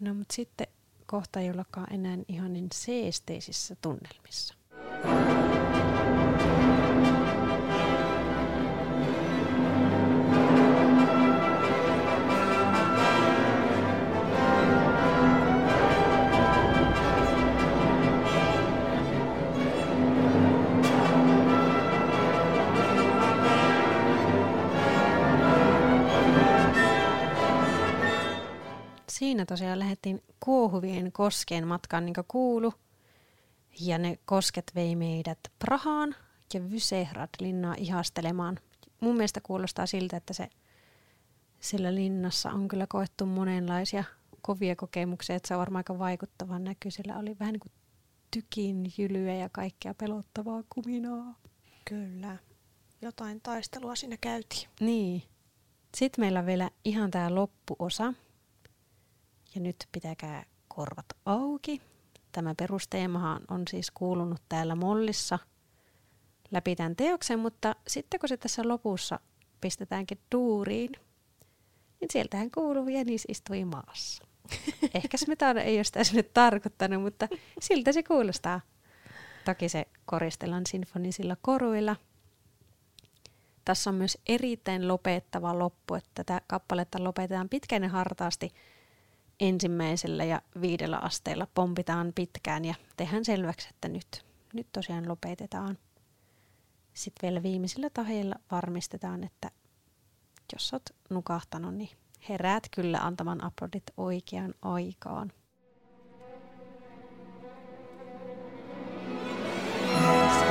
No 0.00 0.14
mutta 0.14 0.34
sitten 0.34 0.66
kohta 1.06 1.40
ei 1.40 1.50
enää 1.90 2.18
ihan 2.28 2.52
niin 2.52 2.68
seesteisissä 2.74 3.76
tunnelmissa. 3.82 4.54
Siinä 29.14 29.46
tosiaan 29.46 29.78
lähdettiin 29.78 30.22
Kuohuvien 30.40 31.12
koskeen 31.12 31.66
matkaan 31.66 32.06
niin 32.06 32.14
kuin 32.14 32.24
kuulu. 32.28 32.74
Ja 33.80 33.98
ne 33.98 34.18
kosket 34.24 34.72
vei 34.74 34.96
meidät 34.96 35.38
Prahaan 35.58 36.16
ja 36.54 36.60
Vysehrad-linnaa 36.60 37.74
ihastelemaan. 37.78 38.58
Mun 39.00 39.16
mielestä 39.16 39.40
kuulostaa 39.40 39.86
siltä, 39.86 40.16
että 40.16 40.32
se 40.32 40.48
sillä 41.60 41.94
linnassa 41.94 42.50
on 42.50 42.68
kyllä 42.68 42.86
koettu 42.88 43.26
monenlaisia 43.26 44.04
kovia 44.42 44.76
kokemuksia, 44.76 45.36
että 45.36 45.48
se 45.48 45.54
on 45.54 45.60
varmaan 45.60 45.80
aika 45.80 45.98
vaikuttava 45.98 46.58
näky. 46.58 46.90
Sillä 46.90 47.18
oli 47.18 47.36
vähän 47.40 47.52
niin 47.52 47.60
kuin 47.60 47.72
tykin 48.30 48.92
jylyä 48.98 49.34
ja 49.34 49.48
kaikkea 49.48 49.94
pelottavaa 49.94 50.62
kuminaa. 50.74 51.34
Kyllä. 51.84 52.36
Jotain 53.02 53.40
taistelua 53.40 53.96
siinä 53.96 54.16
käytiin. 54.20 54.68
Niin. 54.80 55.22
Sitten 55.96 56.22
meillä 56.22 56.38
on 56.38 56.46
vielä 56.46 56.70
ihan 56.84 57.10
tämä 57.10 57.34
loppuosa. 57.34 58.14
Ja 59.54 59.60
nyt 59.60 59.76
pitäkää 59.92 60.44
korvat 60.68 61.06
auki. 61.26 61.82
Tämä 62.32 62.54
perusteemahan 62.54 63.42
on 63.48 63.62
siis 63.70 63.90
kuulunut 63.90 64.42
täällä 64.48 64.74
mollissa 64.74 65.38
läpi 66.50 66.76
tämän 66.76 66.96
teoksen, 66.96 67.38
mutta 67.38 67.76
sitten 67.86 68.20
kun 68.20 68.28
se 68.28 68.36
tässä 68.36 68.68
lopussa 68.68 69.20
pistetäänkin 69.60 70.18
duuriin, 70.34 70.92
niin 72.00 72.08
sieltähän 72.10 72.50
kuuluu 72.50 72.88
Jänis 72.88 73.24
istui 73.28 73.64
maassa. 73.64 74.24
Ehkä 74.94 75.16
Smetana 75.16 75.60
ei 75.60 75.78
ole 75.78 75.84
sitä 75.84 76.04
sinne 76.04 76.22
tarkoittanut, 76.22 77.02
mutta 77.02 77.28
siltä 77.60 77.92
se 77.92 78.02
kuulostaa. 78.02 78.60
Toki 79.44 79.68
se 79.68 79.86
koristellaan 80.04 80.66
sinfonisilla 80.66 81.36
koruilla. 81.42 81.96
Tässä 83.64 83.90
on 83.90 83.96
myös 83.96 84.18
erittäin 84.26 84.88
lopettava 84.88 85.58
loppu, 85.58 85.94
että 85.94 86.10
tätä 86.14 86.40
kappaletta 86.46 87.04
lopetetaan 87.04 87.48
pitkään 87.48 87.82
ja 87.82 87.88
hartaasti 87.88 88.50
ensimmäisellä 89.40 90.24
ja 90.24 90.42
viidellä 90.60 90.98
asteella 90.98 91.46
pompitaan 91.54 92.12
pitkään 92.14 92.64
ja 92.64 92.74
tehdään 92.96 93.24
selväksi, 93.24 93.68
että 93.70 93.88
nyt, 93.88 94.24
nyt 94.52 94.66
tosiaan 94.72 95.08
lopetetaan. 95.08 95.78
Sitten 96.94 97.28
vielä 97.28 97.42
viimeisillä 97.42 97.90
taheilla 97.90 98.34
varmistetaan, 98.50 99.24
että 99.24 99.50
jos 100.52 100.72
oot 100.72 100.82
nukahtanut, 101.10 101.74
niin 101.74 101.90
heräät 102.28 102.62
kyllä 102.70 102.98
antamaan 102.98 103.44
aplodit 103.44 103.84
oikeaan 103.96 104.54
aikaan. 104.62 105.32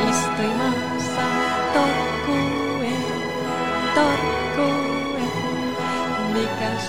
Istuimassa 0.09 1.21
torkkue, 1.73 2.93
torkkue, 3.95 5.23
mikä 6.33 6.79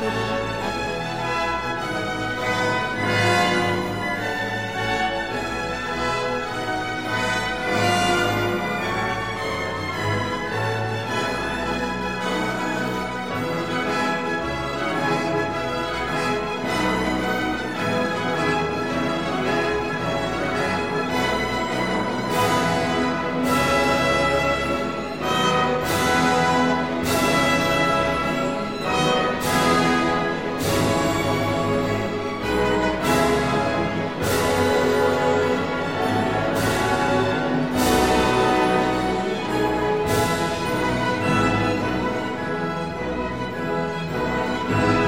sun 44.70 45.03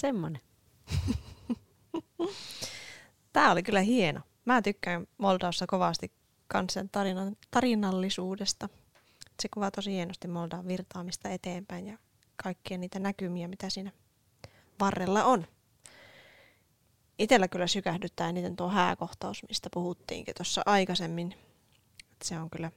Semmonen. 0.00 0.40
Tämä 3.32 3.52
oli 3.52 3.62
kyllä 3.62 3.80
hieno. 3.80 4.20
Mä 4.44 4.62
tykkään 4.62 5.06
Moldaussa 5.18 5.66
kovasti 5.66 6.12
kansan 6.46 6.88
tarinan, 6.88 7.36
tarinallisuudesta. 7.50 8.68
Se 9.42 9.48
kuvaa 9.54 9.70
tosi 9.70 9.92
hienosti 9.92 10.28
Moldavan 10.28 10.68
virtaamista 10.68 11.28
eteenpäin 11.28 11.86
ja 11.86 11.98
kaikkia 12.42 12.78
niitä 12.78 12.98
näkymiä, 12.98 13.48
mitä 13.48 13.70
siinä 13.70 13.92
varrella 14.80 15.24
on. 15.24 15.46
Itellä 17.18 17.48
kyllä 17.48 17.66
sykähdyttää 17.66 18.28
eniten 18.28 18.56
tuo 18.56 18.68
hääkohtaus, 18.68 19.42
mistä 19.48 19.68
puhuttiinkin 19.72 20.34
tuossa 20.34 20.62
aikaisemmin. 20.66 21.34
Se 22.24 22.38
on 22.38 22.50
kyllä 22.50 22.70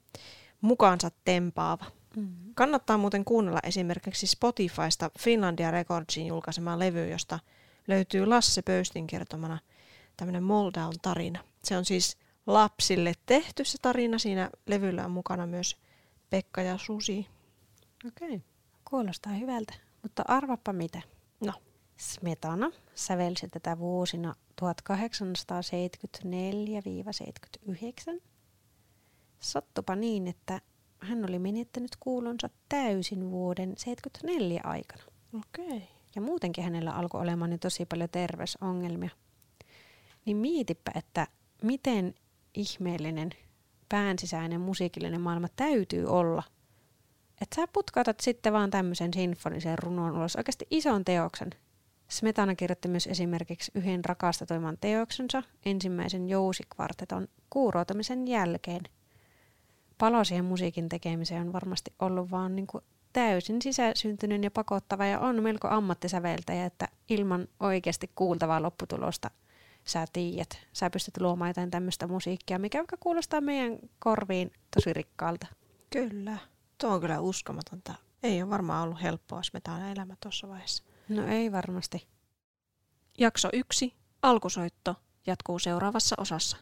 mukaansa 0.62 1.12
tempaava. 1.26 1.86
Mm-hmm. 2.16 2.54
Kannattaa 2.56 2.98
muuten 2.98 3.26
kuunnella 3.26 3.60
esimerkiksi 3.64 4.28
Spotifysta 4.28 5.12
Finlandia 5.20 5.72
Recordsin 5.72 6.28
julkaisema 6.28 6.80
levy, 6.80 7.10
josta 7.10 7.40
löytyy 7.88 8.26
Lasse 8.26 8.62
Pöystin 8.62 9.08
kertomana 9.08 9.60
tämmöinen 10.18 10.44
Moldown 10.44 10.94
tarina. 11.02 11.44
Se 11.64 11.78
on 11.78 11.86
siis 11.86 12.18
lapsille 12.48 13.14
tehty 13.26 13.66
se 13.66 13.78
tarina. 13.82 14.20
Siinä 14.20 14.50
levyllä 14.68 15.06
on 15.06 15.12
mukana 15.12 15.48
myös 15.48 15.78
Pekka 16.30 16.62
ja 16.62 16.78
Susi. 16.78 17.28
Okei, 18.08 18.28
okay. 18.28 18.40
kuulostaa 18.90 19.34
hyvältä. 19.34 19.74
Mutta 20.02 20.24
arvappa 20.28 20.74
mitä? 20.74 21.02
No. 21.40 21.54
Smetana 21.98 22.72
sävelsi 22.96 23.48
tätä 23.48 23.80
vuosina 23.80 24.36
1874-79. 24.62 24.66
Sattupa 29.40 29.96
niin, 29.96 30.28
että 30.28 30.62
hän 31.04 31.30
oli 31.30 31.40
menettänyt 31.40 31.92
kuulonsa 32.00 32.50
täysin 32.70 33.32
vuoden 33.32 33.74
74 33.78 34.62
aikana. 34.64 35.04
Okei. 35.34 35.88
ja 36.16 36.22
muutenkin 36.22 36.64
hänellä 36.64 36.92
alkoi 36.92 37.22
olemaan 37.22 37.50
niin 37.50 37.60
tosi 37.60 37.86
paljon 37.86 38.10
terveysongelmia. 38.10 39.10
Niin 40.26 40.38
mietipä, 40.38 40.92
että 40.96 41.28
miten 41.64 42.14
ihmeellinen 42.54 43.30
päänsisäinen 43.90 44.62
musiikillinen 44.62 45.22
maailma 45.22 45.48
täytyy 45.56 46.06
olla. 46.06 46.44
Että 47.42 47.56
sä 47.56 47.68
putkautat 47.74 48.20
sitten 48.20 48.54
vaan 48.54 48.70
tämmöisen 48.70 49.14
sinfonisen 49.14 49.80
runon 49.80 50.18
ulos, 50.18 50.36
oikeasti 50.36 50.68
ison 50.70 51.06
teoksen. 51.06 51.50
Smetana 52.10 52.56
kirjoitti 52.56 52.88
myös 52.88 53.08
esimerkiksi 53.08 53.72
yhden 53.76 54.06
rakastatoiman 54.06 54.78
teoksensa, 54.82 55.44
ensimmäisen 55.66 56.30
jousikvarteton, 56.30 57.28
kuuroutamisen 57.50 58.28
jälkeen. 58.28 58.82
Palo 60.04 60.24
siihen 60.24 60.46
musiikin 60.46 60.90
tekemiseen 60.90 61.42
on 61.42 61.54
varmasti 61.54 61.94
ollut 62.00 62.32
vaan 62.32 62.56
niin 62.56 62.68
kuin 62.68 62.84
täysin 63.14 63.62
sisäsyntyinen 63.62 64.44
ja 64.44 64.52
pakottava 64.52 65.06
ja 65.06 65.20
on 65.20 65.44
melko 65.44 65.68
ammattisäveltäjä, 65.68 66.66
että 66.66 66.88
ilman 67.10 67.48
oikeasti 67.60 68.12
kuultavaa 68.16 68.62
lopputulosta 68.62 69.32
sä 69.86 70.06
tiedät, 70.14 70.60
sä 70.74 70.90
pystyt 70.90 71.18
luomaan 71.18 71.50
jotain 71.50 71.72
tämmöistä 71.72 72.08
musiikkia, 72.08 72.60
mikä 72.60 72.78
vaikka 72.78 72.98
kuulostaa 73.00 73.42
meidän 73.42 73.80
korviin 74.00 74.52
tosi 74.76 74.94
rikkaalta. 74.94 75.48
Kyllä. 75.90 76.38
Tuo 76.78 76.90
on 76.90 77.02
kyllä 77.02 77.20
uskomatonta. 77.20 77.94
Ei 78.24 78.42
ole 78.42 78.50
varmaan 78.50 78.84
ollut 78.84 79.02
helppoa 79.02 79.44
smetana 79.44 79.92
elämä 79.92 80.16
tuossa 80.20 80.50
vaiheessa. 80.50 80.84
No 81.10 81.28
ei 81.28 81.52
varmasti. 81.52 82.08
Jakso 83.20 83.50
1. 83.54 83.94
Alkusoitto 84.22 84.96
jatkuu 85.28 85.60
seuraavassa 85.60 86.16
osassa. 86.20 86.58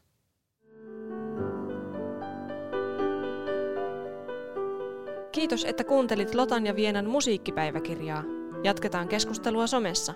Kiitos, 5.32 5.66
että 5.66 5.84
kuuntelit 5.84 6.36
Lotan 6.36 6.66
ja 6.66 6.76
Vienan 6.76 7.10
musiikkipäiväkirjaa. 7.10 8.24
Jatketaan 8.64 9.08
keskustelua 9.08 9.68
somessa. 9.68 10.14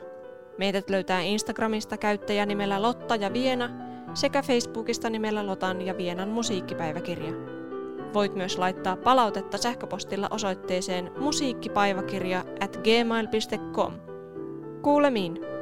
Meidät 0.57 0.89
löytää 0.89 1.21
Instagramista 1.21 1.97
käyttäjänimellä 1.97 2.81
Lotta 2.81 3.15
ja 3.15 3.33
Viena 3.33 3.69
sekä 4.13 4.41
Facebookista 4.41 5.09
nimellä 5.09 5.47
Lotan 5.47 5.81
ja 5.81 5.97
Vienan 5.97 6.29
musiikkipäiväkirja. 6.29 7.33
Voit 8.13 8.35
myös 8.35 8.57
laittaa 8.57 8.97
palautetta 8.97 9.57
sähköpostilla 9.57 10.27
osoitteeseen 10.31 11.11
musiikkipäiväkirja 11.17 12.45
at 12.59 12.77
gmail.com. 12.77 13.93
Kuulemiin! 14.81 15.54